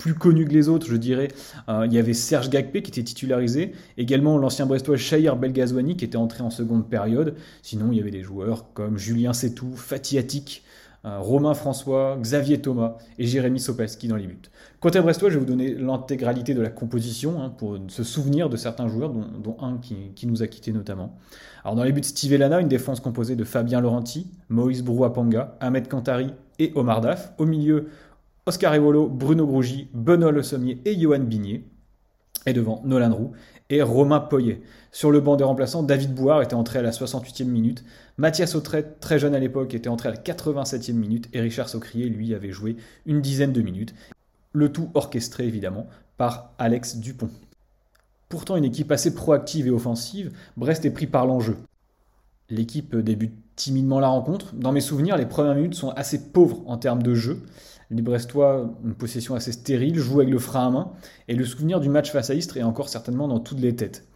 plus 0.00 0.14
connu 0.14 0.46
que 0.46 0.52
les 0.52 0.68
autres, 0.68 0.86
je 0.86 0.96
dirais. 0.96 1.28
Euh, 1.68 1.84
il 1.86 1.92
y 1.92 1.98
avait 1.98 2.14
Serge 2.14 2.48
Gagpé 2.48 2.82
qui 2.82 2.90
était 2.90 3.02
titularisé, 3.02 3.72
également 3.98 4.38
l'ancien 4.38 4.64
Brestois 4.64 4.96
Shahir 4.96 5.36
Belgazouani 5.36 5.94
qui 5.94 6.06
était 6.06 6.16
entré 6.16 6.42
en 6.42 6.48
seconde 6.48 6.88
période. 6.88 7.34
Sinon, 7.62 7.92
il 7.92 7.98
y 7.98 8.00
avait 8.00 8.10
des 8.10 8.22
joueurs 8.22 8.72
comme 8.72 8.96
Julien 8.96 9.34
Setou, 9.34 9.76
Fatih 9.76 10.16
Attic, 10.16 10.64
euh, 11.04 11.18
Romain 11.18 11.52
François, 11.52 12.16
Xavier 12.18 12.62
Thomas 12.62 12.96
et 13.18 13.26
Jérémy 13.26 13.60
Sopalski 13.60 14.08
dans 14.08 14.16
les 14.16 14.26
buts. 14.26 14.40
Côté 14.80 15.00
Brestois, 15.02 15.28
je 15.28 15.34
vais 15.34 15.40
vous 15.40 15.46
donner 15.46 15.74
l'intégralité 15.74 16.54
de 16.54 16.62
la 16.62 16.70
composition 16.70 17.42
hein, 17.42 17.50
pour 17.50 17.76
se 17.88 18.02
souvenir 18.02 18.48
de 18.48 18.56
certains 18.56 18.88
joueurs, 18.88 19.12
dont, 19.12 19.56
un 19.60 19.78
qui, 19.78 20.26
nous 20.26 20.42
a 20.42 20.46
quittés 20.46 20.72
notamment. 20.72 21.14
Alors 21.62 21.76
dans 21.76 21.84
les 21.84 21.92
buts, 21.92 22.02
Steve 22.02 22.32
Elana, 22.32 22.60
une 22.60 22.68
défense 22.68 23.00
composée 23.00 23.36
de 23.36 23.44
Fabien 23.44 23.82
Laurenti, 23.82 24.30
Moïse 24.48 24.82
Brouapanga, 24.82 25.58
Ahmed 25.60 25.88
Kantari 25.88 26.32
et 26.58 26.72
Omar 26.74 27.02
Daf. 27.02 27.32
Au 27.36 27.44
milieu, 27.44 27.88
Oscar 28.46 28.74
Evolo, 28.74 29.08
Bruno 29.08 29.46
Grougy, 29.46 29.88
Benoît 29.92 30.32
Le 30.32 30.42
Sommier 30.42 30.80
et 30.84 30.98
Johan 30.98 31.20
Bigné. 31.20 31.64
Et 32.46 32.52
devant, 32.52 32.80
Nolan 32.84 33.14
Roux 33.14 33.32
et 33.70 33.82
Romain 33.82 34.20
Poyet. 34.20 34.62
Sur 34.92 35.10
le 35.10 35.20
banc 35.20 35.36
des 35.36 35.44
remplaçants, 35.44 35.82
David 35.82 36.14
Bouard 36.14 36.42
était 36.42 36.54
entré 36.54 36.80
à 36.80 36.82
la 36.82 36.90
68e 36.90 37.44
minute. 37.44 37.84
Mathias 38.16 38.54
Autret, 38.54 38.96
très 39.00 39.18
jeune 39.18 39.34
à 39.34 39.38
l'époque, 39.38 39.74
était 39.74 39.88
entré 39.88 40.08
à 40.08 40.12
la 40.12 40.18
87e 40.18 40.94
minute. 40.94 41.28
Et 41.32 41.40
Richard 41.40 41.68
Socrier, 41.68 42.08
lui, 42.08 42.34
avait 42.34 42.50
joué 42.50 42.76
une 43.06 43.20
dizaine 43.20 43.52
de 43.52 43.62
minutes. 43.62 43.94
Le 44.52 44.72
tout 44.72 44.90
orchestré, 44.94 45.46
évidemment, 45.46 45.86
par 46.16 46.52
Alex 46.58 46.96
Dupont. 46.96 47.30
Pourtant, 48.28 48.56
une 48.56 48.64
équipe 48.64 48.90
assez 48.90 49.14
proactive 49.14 49.66
et 49.66 49.70
offensive, 49.70 50.32
Brest 50.56 50.84
est 50.84 50.90
pris 50.90 51.06
par 51.06 51.26
l'enjeu. 51.26 51.56
L'équipe 52.48 52.96
débute 52.96 53.34
timidement 53.54 54.00
la 54.00 54.08
rencontre. 54.08 54.54
Dans 54.54 54.72
mes 54.72 54.80
souvenirs, 54.80 55.16
les 55.16 55.26
premières 55.26 55.54
minutes 55.54 55.74
sont 55.74 55.90
assez 55.90 56.30
pauvres 56.30 56.62
en 56.66 56.78
termes 56.78 57.02
de 57.02 57.14
jeu. 57.14 57.42
Les 57.90 58.02
Brestois, 58.02 58.70
une 58.84 58.94
possession 58.94 59.34
assez 59.34 59.50
stérile, 59.50 59.98
jouent 59.98 60.20
avec 60.20 60.32
le 60.32 60.38
frein 60.38 60.68
à 60.68 60.70
main, 60.70 60.92
et 61.26 61.34
le 61.34 61.44
souvenir 61.44 61.80
du 61.80 61.88
match 61.88 62.12
face 62.12 62.30
à 62.30 62.34
Istres 62.34 62.56
est 62.56 62.62
encore 62.62 62.88
certainement 62.88 63.26
dans 63.26 63.40
toutes 63.40 63.58
les 63.58 63.74
têtes. 63.74 64.06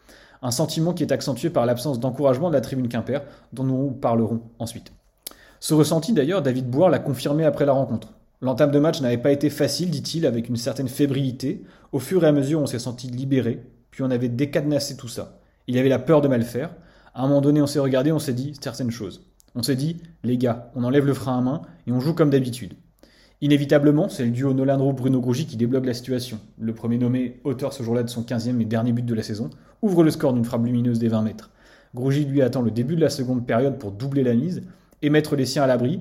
Un 0.42 0.52
sentiment 0.52 0.92
qui 0.92 1.02
est 1.02 1.12
accentué 1.12 1.50
par 1.50 1.66
l'absence 1.66 1.98
d'encouragement 1.98 2.50
de 2.50 2.54
la 2.54 2.60
tribune 2.60 2.88
Quimper, 2.88 3.22
dont 3.52 3.64
nous 3.64 3.90
parlerons 3.90 4.42
ensuite. 4.60 4.92
Ce 5.58 5.74
ressenti 5.74 6.12
d'ailleurs, 6.12 6.42
David 6.42 6.70
Bouard 6.70 6.90
l'a 6.90 7.00
confirmé 7.00 7.44
après 7.44 7.66
la 7.66 7.72
rencontre. 7.72 8.14
L'entame 8.40 8.70
de 8.70 8.78
match 8.78 9.00
n'avait 9.00 9.18
pas 9.18 9.32
été 9.32 9.50
facile, 9.50 9.90
dit-il, 9.90 10.26
avec 10.26 10.48
une 10.48 10.56
certaine 10.56 10.88
fébrilité. 10.88 11.64
Au 11.90 11.98
fur 11.98 12.22
et 12.22 12.28
à 12.28 12.32
mesure, 12.32 12.60
on 12.60 12.66
s'est 12.66 12.78
senti 12.78 13.08
libéré, 13.08 13.64
puis 13.90 14.02
on 14.02 14.10
avait 14.10 14.28
décadenassé 14.28 14.96
tout 14.96 15.08
ça. 15.08 15.40
Il 15.66 15.74
y 15.74 15.78
avait 15.78 15.88
la 15.88 15.98
peur 15.98 16.20
de 16.20 16.28
mal 16.28 16.42
faire. 16.42 16.74
À 17.14 17.22
un 17.22 17.28
moment 17.28 17.40
donné, 17.40 17.62
on 17.62 17.66
s'est 17.66 17.78
regardé, 17.80 18.12
on 18.12 18.18
s'est 18.18 18.34
dit 18.34 18.52
certaines 18.60 18.90
choses. 18.90 19.26
On 19.54 19.62
s'est 19.62 19.76
dit, 19.76 19.96
les 20.22 20.36
gars, 20.36 20.70
on 20.74 20.84
enlève 20.84 21.06
le 21.06 21.14
frein 21.14 21.38
à 21.38 21.40
main 21.40 21.62
et 21.86 21.92
on 21.92 22.00
joue 22.00 22.12
comme 22.12 22.30
d'habitude. 22.30 22.74
Inévitablement, 23.40 24.08
c'est 24.08 24.24
le 24.24 24.30
duo 24.30 24.54
Nolan 24.54 24.78
Roux-Bruno 24.78 25.20
Grougy 25.20 25.46
qui 25.46 25.56
débloque 25.56 25.86
la 25.86 25.94
situation. 25.94 26.38
Le 26.58 26.72
premier 26.72 26.98
nommé, 26.98 27.40
auteur 27.44 27.72
ce 27.72 27.82
jour-là 27.82 28.02
de 28.02 28.08
son 28.08 28.22
15e 28.22 28.60
et 28.60 28.64
dernier 28.64 28.92
but 28.92 29.04
de 29.04 29.14
la 29.14 29.22
saison, 29.22 29.50
ouvre 29.82 30.04
le 30.04 30.10
score 30.10 30.32
d'une 30.32 30.44
frappe 30.44 30.64
lumineuse 30.64 30.98
des 30.98 31.08
20 31.08 31.22
mètres. 31.22 31.50
Grougy 31.94 32.24
lui 32.24 32.42
attend 32.42 32.62
le 32.62 32.70
début 32.70 32.96
de 32.96 33.00
la 33.00 33.10
seconde 33.10 33.46
période 33.46 33.78
pour 33.78 33.92
doubler 33.92 34.22
la 34.22 34.34
mise 34.34 34.62
et 35.02 35.10
mettre 35.10 35.36
les 35.36 35.46
siens 35.46 35.64
à 35.64 35.66
l'abri, 35.66 36.00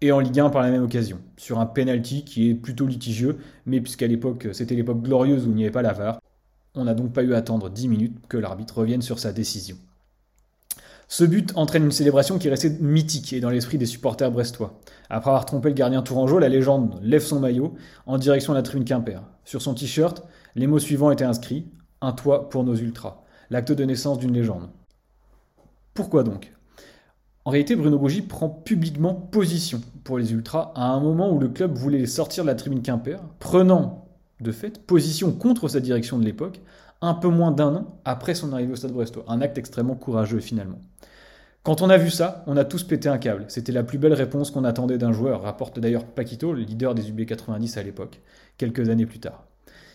et 0.00 0.12
en 0.12 0.20
Ligue 0.20 0.38
1 0.38 0.50
par 0.50 0.62
la 0.62 0.70
même 0.70 0.84
occasion, 0.84 1.18
sur 1.36 1.58
un 1.58 1.66
penalty 1.66 2.24
qui 2.24 2.50
est 2.50 2.54
plutôt 2.54 2.86
litigieux, 2.86 3.38
mais 3.66 3.80
puisqu'à 3.80 4.06
l'époque 4.06 4.48
c'était 4.52 4.76
l'époque 4.76 5.02
glorieuse 5.02 5.46
où 5.46 5.50
il 5.50 5.56
n'y 5.56 5.64
avait 5.64 5.72
pas 5.72 5.82
la 5.82 5.92
VAR, 5.92 6.20
on 6.74 6.84
n'a 6.84 6.94
donc 6.94 7.12
pas 7.12 7.24
eu 7.24 7.34
à 7.34 7.38
attendre 7.38 7.68
10 7.68 7.88
minutes 7.88 8.16
que 8.28 8.36
l'arbitre 8.36 8.78
revienne 8.78 9.02
sur 9.02 9.18
sa 9.18 9.32
décision. 9.32 9.76
Ce 11.10 11.24
but 11.24 11.52
entraîne 11.56 11.84
une 11.84 11.90
célébration 11.90 12.38
qui 12.38 12.50
restait 12.50 12.76
mythique 12.80 13.32
et 13.32 13.40
dans 13.40 13.48
l'esprit 13.48 13.78
des 13.78 13.86
supporters 13.86 14.30
brestois. 14.30 14.78
Après 15.08 15.30
avoir 15.30 15.46
trompé 15.46 15.70
le 15.70 15.74
gardien 15.74 16.02
tourangeau, 16.02 16.38
la 16.38 16.50
légende 16.50 17.00
lève 17.02 17.22
son 17.22 17.40
maillot 17.40 17.74
en 18.04 18.18
direction 18.18 18.52
de 18.52 18.58
la 18.58 18.62
tribune 18.62 18.84
Quimper. 18.84 19.22
Sur 19.46 19.62
son 19.62 19.72
t-shirt, 19.72 20.22
les 20.54 20.66
mots 20.66 20.78
suivants 20.78 21.10
étaient 21.10 21.24
inscrits 21.24 21.66
Un 22.02 22.12
toit 22.12 22.50
pour 22.50 22.62
nos 22.62 22.76
ultras. 22.76 23.22
L'acte 23.48 23.72
de 23.72 23.84
naissance 23.84 24.18
d'une 24.18 24.34
légende. 24.34 24.68
Pourquoi 25.94 26.24
donc? 26.24 26.52
En 27.46 27.50
réalité, 27.52 27.74
Bruno 27.74 27.98
Gougy 27.98 28.20
prend 28.20 28.50
publiquement 28.50 29.14
position 29.14 29.80
pour 30.04 30.18
les 30.18 30.34
ultras 30.34 30.72
à 30.74 30.88
un 30.88 31.00
moment 31.00 31.32
où 31.32 31.38
le 31.38 31.48
club 31.48 31.74
voulait 31.74 32.04
sortir 32.04 32.44
de 32.44 32.48
la 32.48 32.54
tribune 32.54 32.82
Quimper, 32.82 33.22
prenant 33.38 34.04
de 34.42 34.52
fait 34.52 34.84
position 34.86 35.32
contre 35.32 35.68
sa 35.68 35.80
direction 35.80 36.18
de 36.18 36.24
l'époque, 36.26 36.60
un 37.00 37.14
peu 37.14 37.28
moins 37.28 37.50
d'un 37.50 37.74
an 37.74 38.00
après 38.04 38.34
son 38.34 38.52
arrivée 38.52 38.72
au 38.72 38.76
Stade 38.76 38.92
Brestois. 38.92 39.24
Un 39.28 39.40
acte 39.40 39.56
extrêmement 39.56 39.94
courageux 39.94 40.40
finalement. 40.40 40.78
Quand 41.68 41.82
on 41.82 41.90
a 41.90 41.98
vu 41.98 42.08
ça, 42.08 42.44
on 42.46 42.56
a 42.56 42.64
tous 42.64 42.82
pété 42.82 43.10
un 43.10 43.18
câble. 43.18 43.44
C'était 43.48 43.72
la 43.72 43.82
plus 43.82 43.98
belle 43.98 44.14
réponse 44.14 44.50
qu'on 44.50 44.64
attendait 44.64 44.96
d'un 44.96 45.12
joueur, 45.12 45.42
rapporte 45.42 45.78
d'ailleurs 45.78 46.06
Paquito, 46.06 46.54
le 46.54 46.62
leader 46.62 46.94
des 46.94 47.12
UB90 47.12 47.78
à 47.78 47.82
l'époque, 47.82 48.22
quelques 48.56 48.88
années 48.88 49.04
plus 49.04 49.18
tard. 49.18 49.44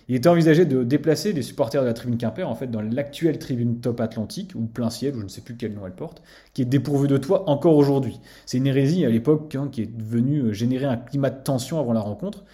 Il 0.07 0.13
était 0.13 0.29
envisagé 0.29 0.65
de 0.65 0.83
déplacer 0.83 1.33
les 1.33 1.41
supporters 1.41 1.81
de 1.81 1.87
la 1.87 1.95
tribune 1.95 2.19
Quimper 2.19 2.47
en 2.47 2.53
fait 2.53 2.67
dans 2.67 2.81
l'actuelle 2.81 3.39
tribune 3.39 3.79
Top 3.79 4.01
Atlantique 4.01 4.51
ou 4.53 4.67
plein 4.67 4.91
ciel, 4.91 5.15
ou 5.15 5.21
je 5.21 5.23
ne 5.23 5.29
sais 5.29 5.41
plus 5.41 5.57
quel 5.57 5.73
nom 5.73 5.87
elle 5.87 5.95
porte, 5.95 6.21
qui 6.53 6.61
est 6.61 6.65
dépourvue 6.65 7.07
de 7.07 7.17
toit 7.17 7.49
encore 7.49 7.75
aujourd'hui. 7.75 8.19
C'est 8.45 8.57
une 8.59 8.67
hérésie 8.67 9.03
à 9.03 9.09
l'époque 9.09 9.55
hein, 9.55 9.67
qui 9.71 9.81
est 9.81 9.91
venue 9.99 10.41
euh, 10.41 10.53
générer 10.53 10.85
un 10.85 10.97
climat 10.97 11.31
de 11.31 11.41
tension 11.41 11.79
avant 11.79 11.93
la 11.93 12.01
rencontre. 12.01 12.45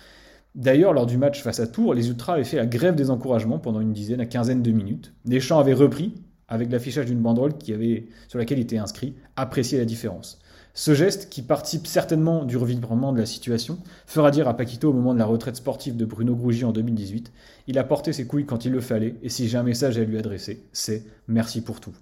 D'ailleurs, 0.55 0.93
lors 0.93 1.05
du 1.05 1.17
match 1.17 1.43
face 1.43 1.59
à 1.59 1.67
Tours, 1.67 1.93
les 1.93 2.07
Ultras 2.07 2.35
avaient 2.35 2.45
fait 2.45 2.55
la 2.55 2.65
grève 2.65 2.95
des 2.95 3.09
encouragements 3.09 3.59
pendant 3.59 3.81
une 3.81 3.91
dizaine 3.91 4.21
à 4.21 4.25
quinzaine 4.25 4.63
de 4.63 4.71
minutes. 4.71 5.13
Les 5.25 5.41
chants 5.41 5.59
avaient 5.59 5.73
repris 5.73 6.13
avec 6.49 6.71
l'affichage 6.71 7.05
d'une 7.05 7.21
banderole 7.21 7.57
qui 7.57 7.73
avait, 7.73 8.07
sur 8.27 8.39
laquelle 8.39 8.59
était 8.59 8.77
inscrit 8.77 9.15
Apprécier 9.37 9.77
la 9.77 9.85
différence. 9.85 10.39
Ce 10.73 10.93
geste, 10.93 11.29
qui 11.29 11.41
participe 11.41 11.87
certainement 11.87 12.45
du 12.45 12.57
revirement 12.57 13.11
de 13.11 13.19
la 13.19 13.25
situation, 13.25 13.79
fera 14.05 14.31
dire 14.31 14.47
à 14.47 14.55
Paquito 14.55 14.89
au 14.89 14.93
moment 14.93 15.13
de 15.13 15.19
la 15.19 15.25
retraite 15.25 15.55
sportive 15.55 15.95
de 15.95 16.05
Bruno 16.05 16.35
Grougy 16.35 16.65
en 16.65 16.71
2018 16.71 17.31
Il 17.67 17.77
a 17.77 17.83
porté 17.83 18.13
ses 18.13 18.25
couilles 18.25 18.45
quand 18.45 18.65
il 18.65 18.71
le 18.71 18.81
fallait, 18.81 19.15
et 19.23 19.29
si 19.29 19.47
j'ai 19.47 19.57
un 19.57 19.63
message 19.63 19.97
à 19.97 20.03
lui 20.03 20.17
adresser, 20.17 20.67
c'est 20.71 21.03
merci 21.27 21.61
pour 21.61 21.79
tout. 21.79 21.93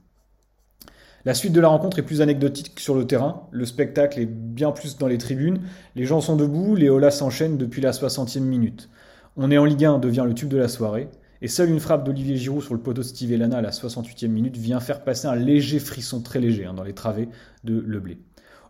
La 1.25 1.33
suite 1.33 1.53
de 1.53 1.59
la 1.59 1.67
rencontre 1.67 1.99
est 1.99 2.03
plus 2.03 2.21
anecdotique 2.21 2.79
sur 2.79 2.95
le 2.95 3.05
terrain, 3.05 3.47
le 3.51 3.65
spectacle 3.65 4.19
est 4.19 4.27
bien 4.27 4.71
plus 4.71 4.97
dans 4.97 5.07
les 5.07 5.17
tribunes, 5.17 5.59
les 5.95 6.05
gens 6.05 6.21
sont 6.21 6.35
debout, 6.35 6.75
les 6.75 6.89
holas 6.89 7.11
s'enchaînent 7.11 7.57
depuis 7.57 7.81
la 7.81 7.91
60e 7.91 8.41
minute. 8.41 8.89
On 9.35 9.51
est 9.51 9.57
en 9.57 9.65
Ligue 9.65 9.85
1 9.85 9.99
devient 9.99 10.23
le 10.25 10.33
tube 10.33 10.49
de 10.49 10.57
la 10.57 10.67
soirée, 10.67 11.09
et 11.41 11.47
seule 11.47 11.69
une 11.69 11.79
frappe 11.79 12.03
d'Olivier 12.03 12.37
Giroud 12.37 12.63
sur 12.63 12.73
le 12.73 12.79
poteau 12.79 13.01
de 13.01 13.07
Steve 13.07 13.31
Elana 13.31 13.57
à 13.57 13.61
la 13.61 13.71
68e 13.71 14.27
minute 14.27 14.57
vient 14.57 14.79
faire 14.79 15.03
passer 15.03 15.27
un 15.27 15.35
léger 15.35 15.79
frisson 15.79 16.21
très 16.21 16.39
léger 16.39 16.65
hein, 16.65 16.73
dans 16.73 16.83
les 16.83 16.93
travées 16.93 17.29
de 17.63 17.79
Le 17.79 17.99
Blé. 17.99 18.19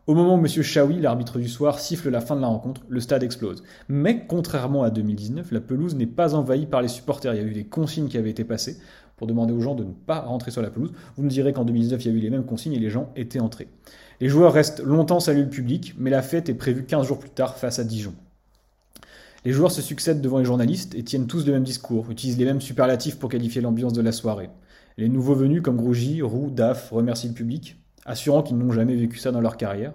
Au 0.08 0.16
moment 0.16 0.36
où 0.36 0.40
M. 0.40 0.48
Chaoui, 0.48 1.02
l'arbitre 1.02 1.38
du 1.38 1.50
soir, 1.50 1.80
siffle 1.80 2.10
la 2.10 2.22
fin 2.22 2.38
de 2.38 2.42
la 2.42 2.48
rencontre, 2.48 2.82
le 2.88 3.02
stade 3.02 3.24
explose. 3.24 3.62
Mais 3.90 4.26
contrairement 4.26 4.84
à 4.84 4.90
2019, 4.90 5.52
la 5.52 5.60
pelouse 5.60 5.96
n'est 5.96 6.06
pas 6.06 6.34
envahie 6.34 6.66
par 6.66 6.82
les 6.82 6.88
supporters. 6.88 7.34
Il 7.34 7.42
y 7.42 7.44
a 7.44 7.46
eu 7.46 7.54
des 7.54 7.66
consignes 7.66 8.08
qui 8.08 8.18
avaient 8.18 8.30
été 8.30 8.46
passées 8.46 8.78
pour 9.18 9.28
demander 9.28 9.52
aux 9.52 9.60
gens 9.60 9.76
de 9.76 9.84
ne 9.84 9.92
pas 9.92 10.22
rentrer 10.22 10.52
sur 10.52 10.62
la 10.62 10.70
pelouse. 10.70 10.94
Vous 11.18 11.24
me 11.24 11.30
direz 11.30 11.52
qu'en 11.52 11.66
2019, 11.66 12.06
il 12.06 12.08
y 12.08 12.16
a 12.16 12.18
eu 12.18 12.22
les 12.22 12.30
mêmes 12.30 12.46
consignes 12.46 12.74
et 12.74 12.80
les 12.80 12.90
gens 12.90 13.12
étaient 13.18 13.42
entrés. 13.42 13.68
Les 14.22 14.30
joueurs 14.30 14.54
restent 14.54 14.80
longtemps 14.80 15.20
saluer 15.20 15.44
le 15.44 15.50
public, 15.50 15.94
mais 15.98 16.10
la 16.10 16.22
fête 16.22 16.48
est 16.48 16.54
prévue 16.54 16.86
15 16.86 17.06
jours 17.06 17.20
plus 17.20 17.30
tard 17.30 17.58
face 17.58 17.80
à 17.80 17.84
Dijon. 17.84 18.14
Les 19.48 19.54
joueurs 19.54 19.72
se 19.72 19.82
succèdent 19.82 20.20
devant 20.20 20.40
les 20.40 20.44
journalistes 20.44 20.94
et 20.94 21.06
tiennent 21.06 21.26
tous 21.26 21.46
le 21.46 21.54
même 21.54 21.64
discours, 21.64 22.12
utilisent 22.12 22.38
les 22.38 22.44
mêmes 22.44 22.60
superlatifs 22.60 23.18
pour 23.18 23.30
qualifier 23.30 23.62
l'ambiance 23.62 23.94
de 23.94 24.02
la 24.02 24.12
soirée. 24.12 24.50
Les 24.98 25.08
nouveaux 25.08 25.36
venus 25.36 25.62
comme 25.62 25.78
Grougy, 25.78 26.22
Roux, 26.22 26.50
Daf 26.50 26.92
remercient 26.92 27.30
le 27.30 27.34
public 27.34 27.78
assurant 28.06 28.44
qu'ils 28.44 28.58
n'ont 28.58 28.74
jamais 28.74 28.98
vécu 28.98 29.18
ça 29.20 29.32
dans 29.32 29.40
leur 29.40 29.56
carrière. 29.56 29.94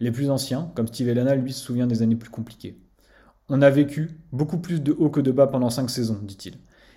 Les 0.00 0.10
plus 0.10 0.30
anciens, 0.30 0.72
comme 0.74 0.86
Steve 0.86 1.10
Elana, 1.10 1.34
lui 1.34 1.52
se 1.52 1.62
souvient 1.62 1.86
des 1.86 2.00
années 2.00 2.16
plus 2.16 2.30
compliquées. 2.30 2.78
On 3.50 3.60
a 3.60 3.68
vécu 3.68 4.18
beaucoup 4.32 4.56
plus 4.56 4.80
de 4.80 4.92
haut 4.98 5.10
que 5.10 5.20
de 5.20 5.30
bas 5.30 5.46
pendant 5.46 5.68
cinq 5.68 5.90
saisons, 5.90 6.18
dit-il. 6.22 6.54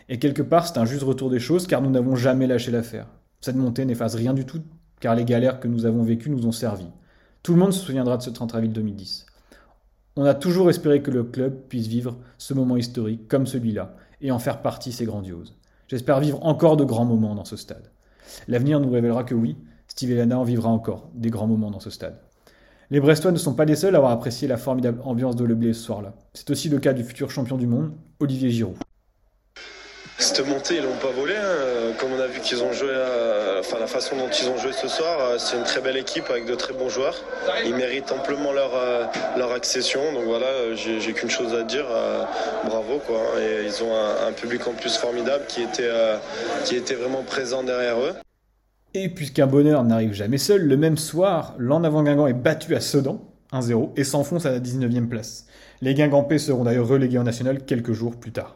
Et 0.07 0.19
quelque 0.19 0.41
part, 0.41 0.69
c'est 0.69 0.77
un 0.77 0.85
juste 0.85 1.03
retour 1.03 1.29
des 1.29 1.39
choses, 1.39 1.67
car 1.67 1.81
nous 1.81 1.91
n'avons 1.91 2.15
jamais 2.15 2.47
lâché 2.47 2.71
l'affaire. 2.71 3.07
Cette 3.41 3.57
montée 3.57 3.83
n'efface 3.83 4.15
rien 4.15 4.33
du 4.33 4.45
tout, 4.45 4.61
car 5.01 5.15
les 5.15 5.25
galères 5.25 5.59
que 5.59 5.67
nous 5.67 5.85
avons 5.85 6.03
vécues 6.03 6.29
nous 6.29 6.45
ont 6.45 6.53
servi. 6.53 6.85
Tout 7.43 7.51
le 7.51 7.59
monde 7.59 7.73
se 7.73 7.83
souviendra 7.83 8.15
de 8.15 8.21
ce 8.21 8.29
Trentraville 8.29 8.71
2010. 8.71 9.25
On 10.15 10.25
a 10.25 10.33
toujours 10.33 10.69
espéré 10.69 11.01
que 11.01 11.11
le 11.11 11.23
club 11.23 11.67
puisse 11.69 11.87
vivre 11.87 12.17
ce 12.37 12.53
moment 12.53 12.77
historique 12.77 13.27
comme 13.27 13.47
celui-là, 13.47 13.95
et 14.21 14.31
en 14.31 14.39
faire 14.39 14.61
partie, 14.61 14.91
c'est 14.91 15.05
grandiose. 15.05 15.55
J'espère 15.87 16.19
vivre 16.19 16.45
encore 16.45 16.77
de 16.77 16.83
grands 16.83 17.05
moments 17.05 17.35
dans 17.35 17.45
ce 17.45 17.55
stade. 17.55 17.91
L'avenir 18.47 18.79
nous 18.79 18.91
révélera 18.91 19.23
que 19.23 19.35
oui, 19.35 19.55
Steve 19.87 20.11
Elana 20.11 20.37
en 20.37 20.43
vivra 20.43 20.69
encore 20.69 21.09
des 21.13 21.29
grands 21.29 21.47
moments 21.47 21.71
dans 21.71 21.79
ce 21.79 21.89
stade. 21.89 22.19
Les 22.91 22.99
Brestois 22.99 23.31
ne 23.31 23.37
sont 23.37 23.53
pas 23.53 23.65
les 23.65 23.75
seuls 23.75 23.93
à 23.95 23.99
avoir 23.99 24.11
apprécié 24.11 24.47
la 24.47 24.57
formidable 24.57 25.01
ambiance 25.03 25.35
de 25.35 25.45
Leblé 25.45 25.73
ce 25.73 25.83
soir-là. 25.83 26.15
C'est 26.33 26.49
aussi 26.49 26.69
le 26.69 26.79
cas 26.79 26.93
du 26.93 27.03
futur 27.03 27.29
champion 27.29 27.57
du 27.57 27.67
monde, 27.67 27.91
Olivier 28.19 28.49
Giroud. 28.49 28.77
Cette 30.19 30.45
montée, 30.45 30.75
ils 30.75 30.83
l'ont 30.83 30.97
pas 31.01 31.11
volé. 31.11 31.33
Hein. 31.33 31.93
Comme 31.97 32.11
on 32.11 32.19
a 32.19 32.27
vu 32.27 32.41
qu'ils 32.41 32.61
ont 32.61 32.73
joué, 32.73 32.89
enfin 33.59 33.79
la 33.79 33.87
façon 33.87 34.17
dont 34.17 34.29
ils 34.29 34.49
ont 34.49 34.57
joué 34.57 34.73
ce 34.73 34.89
soir, 34.89 35.17
euh, 35.19 35.35
c'est 35.37 35.57
une 35.57 35.63
très 35.63 35.79
belle 35.79 35.95
équipe 35.95 36.25
avec 36.29 36.45
de 36.45 36.55
très 36.55 36.73
bons 36.73 36.89
joueurs. 36.89 37.15
Ils 37.65 37.73
méritent 37.73 38.11
amplement 38.11 38.51
leur, 38.51 38.71
euh, 38.75 39.05
leur 39.37 39.53
accession. 39.53 40.01
Donc 40.13 40.25
voilà, 40.25 40.47
euh, 40.47 40.75
j'ai 40.75 41.13
qu'une 41.13 41.29
chose 41.29 41.53
à 41.53 41.63
dire. 41.63 41.85
bravo 42.65 42.99
quoi. 43.07 43.21
Et 43.39 43.65
ils 43.65 43.81
ont 43.81 43.93
un, 43.95 44.31
public 44.33 44.67
en 44.67 44.73
plus 44.73 44.97
formidable 44.97 45.45
qui 45.47 45.61
était, 45.63 45.89
qui 46.65 46.75
était 46.75 46.95
vraiment 46.95 47.23
présent 47.23 47.63
derrière 47.63 47.97
eux. 47.99 48.13
Et 48.93 49.09
puisqu'un 49.09 49.47
bonheur 49.47 49.83
n'arrive 49.83 50.13
jamais 50.13 50.37
seul, 50.37 50.63
le 50.63 50.77
même 50.77 50.97
soir, 50.97 51.55
l'en 51.57 51.83
avant 51.83 52.03
Guingamp 52.03 52.27
est 52.27 52.33
battu 52.33 52.75
à 52.75 52.81
Sedan, 52.81 53.21
1-0, 53.53 53.91
et 53.95 54.03
s'enfonce 54.03 54.45
à 54.45 54.51
la 54.51 54.59
19e 54.59 55.07
place. 55.07 55.45
Les 55.81 55.93
Guingampais 55.93 56.39
seront 56.39 56.63
d'ailleurs 56.63 56.87
relégués 56.87 57.19
en 57.19 57.23
national 57.23 57.63
quelques 57.65 57.93
jours 57.93 58.15
plus 58.15 58.31
tard. 58.31 58.55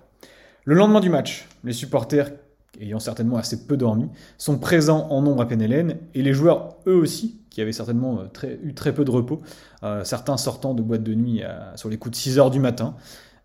Le 0.65 0.75
lendemain 0.75 0.99
du 0.99 1.09
match, 1.09 1.47
les 1.63 1.73
supporters, 1.73 2.31
ayant 2.79 2.99
certainement 2.99 3.37
assez 3.37 3.65
peu 3.65 3.77
dormi, 3.77 4.09
sont 4.37 4.57
présents 4.57 5.07
en 5.09 5.21
nombre 5.21 5.41
à 5.41 5.47
Penelen, 5.47 5.97
et 6.13 6.21
les 6.21 6.33
joueurs, 6.33 6.77
eux 6.87 6.95
aussi, 6.95 7.39
qui 7.49 7.61
avaient 7.61 7.71
certainement 7.71 8.19
euh, 8.19 8.55
eu 8.63 8.73
très 8.73 8.93
peu 8.93 9.05
de 9.05 9.11
repos, 9.11 9.41
euh, 9.83 10.03
certains 10.03 10.37
sortant 10.37 10.73
de 10.73 10.81
boîte 10.81 11.03
de 11.03 11.13
nuit 11.13 11.41
sur 11.75 11.89
les 11.89 11.97
coups 11.97 12.17
de 12.17 12.21
6 12.21 12.39
heures 12.39 12.51
du 12.51 12.59
matin, 12.59 12.95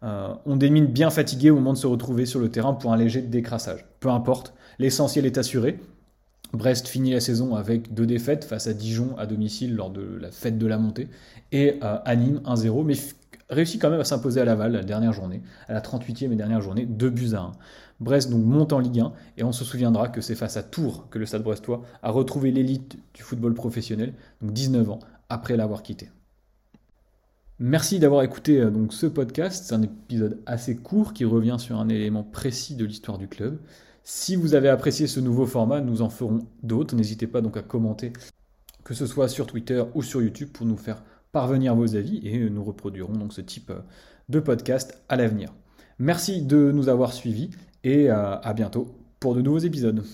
euh, 0.04 0.32
ont 0.46 0.54
des 0.54 0.70
mines 0.70 0.86
bien 0.86 1.10
fatiguées 1.10 1.50
au 1.50 1.56
moment 1.56 1.72
de 1.72 1.78
se 1.78 1.88
retrouver 1.88 2.24
sur 2.24 2.38
le 2.38 2.48
terrain 2.50 2.72
pour 2.72 2.92
un 2.92 2.96
léger 2.96 3.20
décrassage. 3.20 3.84
Peu 3.98 4.08
importe, 4.10 4.54
l'essentiel 4.78 5.26
est 5.26 5.38
assuré, 5.38 5.80
Brest 6.52 6.86
finit 6.86 7.12
la 7.12 7.20
saison 7.20 7.56
avec 7.56 7.92
deux 7.92 8.06
défaites 8.06 8.44
face 8.44 8.68
à 8.68 8.74
Dijon 8.74 9.16
à 9.18 9.26
domicile 9.26 9.74
lors 9.74 9.90
de 9.90 10.18
la 10.20 10.30
fête 10.30 10.56
de 10.56 10.66
la 10.66 10.78
montée 10.78 11.08
et 11.50 11.78
à 11.80 12.08
euh, 12.08 12.14
Nîmes 12.14 12.40
1-0, 12.46 12.84
mais 12.84 12.94
réussit 13.50 13.80
quand 13.80 13.90
même 13.90 14.00
à 14.00 14.04
s'imposer 14.04 14.40
à 14.40 14.44
Laval 14.44 14.72
la 14.72 14.82
dernière 14.82 15.12
journée, 15.12 15.42
à 15.68 15.72
la 15.72 15.80
38e 15.80 16.32
et 16.32 16.36
dernière 16.36 16.60
journée, 16.60 16.86
2 16.86 17.10
buts 17.10 17.34
à 17.34 17.40
1. 17.40 17.52
Brest 18.00 18.30
donc 18.30 18.44
monte 18.44 18.72
en 18.72 18.78
Ligue 18.78 19.00
1 19.00 19.12
et 19.38 19.44
on 19.44 19.52
se 19.52 19.64
souviendra 19.64 20.08
que 20.08 20.20
c'est 20.20 20.36
face 20.36 20.56
à 20.56 20.62
Tours 20.62 21.08
que 21.10 21.18
le 21.18 21.26
Stade 21.26 21.42
brestois 21.42 21.82
a 22.02 22.10
retrouvé 22.10 22.52
l'élite 22.52 22.96
du 23.14 23.22
football 23.22 23.54
professionnel, 23.54 24.14
donc 24.40 24.52
19 24.52 24.90
ans 24.90 25.00
après 25.28 25.56
l'avoir 25.56 25.82
quitté. 25.82 26.10
Merci 27.60 27.98
d'avoir 27.98 28.22
écouté 28.22 28.60
euh, 28.60 28.70
donc 28.70 28.92
ce 28.92 29.06
podcast, 29.06 29.64
c'est 29.66 29.74
un 29.74 29.82
épisode 29.82 30.40
assez 30.46 30.76
court 30.76 31.12
qui 31.12 31.24
revient 31.24 31.56
sur 31.58 31.80
un 31.80 31.88
élément 31.88 32.22
précis 32.22 32.76
de 32.76 32.84
l'histoire 32.84 33.18
du 33.18 33.26
club. 33.26 33.58
Si 34.04 34.36
vous 34.36 34.54
avez 34.54 34.68
apprécié 34.68 35.08
ce 35.08 35.18
nouveau 35.18 35.44
format, 35.44 35.80
nous 35.80 36.00
en 36.00 36.08
ferons 36.08 36.46
d'autres. 36.62 36.94
N'hésitez 36.94 37.26
pas 37.26 37.40
donc 37.40 37.56
à 37.56 37.62
commenter, 37.62 38.12
que 38.84 38.94
ce 38.94 39.06
soit 39.06 39.28
sur 39.28 39.46
Twitter 39.46 39.82
ou 39.94 40.02
sur 40.02 40.22
YouTube, 40.22 40.50
pour 40.52 40.66
nous 40.66 40.76
faire 40.76 41.02
parvenir 41.32 41.74
vos 41.74 41.96
avis 41.96 42.20
et 42.24 42.50
nous 42.50 42.64
reproduirons 42.64 43.12
donc 43.12 43.32
ce 43.32 43.40
type 43.40 43.72
de 44.28 44.40
podcast 44.40 45.02
à 45.08 45.16
l'avenir. 45.16 45.52
Merci 45.98 46.42
de 46.42 46.70
nous 46.72 46.88
avoir 46.88 47.12
suivis 47.12 47.50
et 47.84 48.08
à 48.10 48.52
bientôt 48.54 48.94
pour 49.20 49.34
de 49.34 49.42
nouveaux 49.42 49.58
épisodes. 49.58 50.04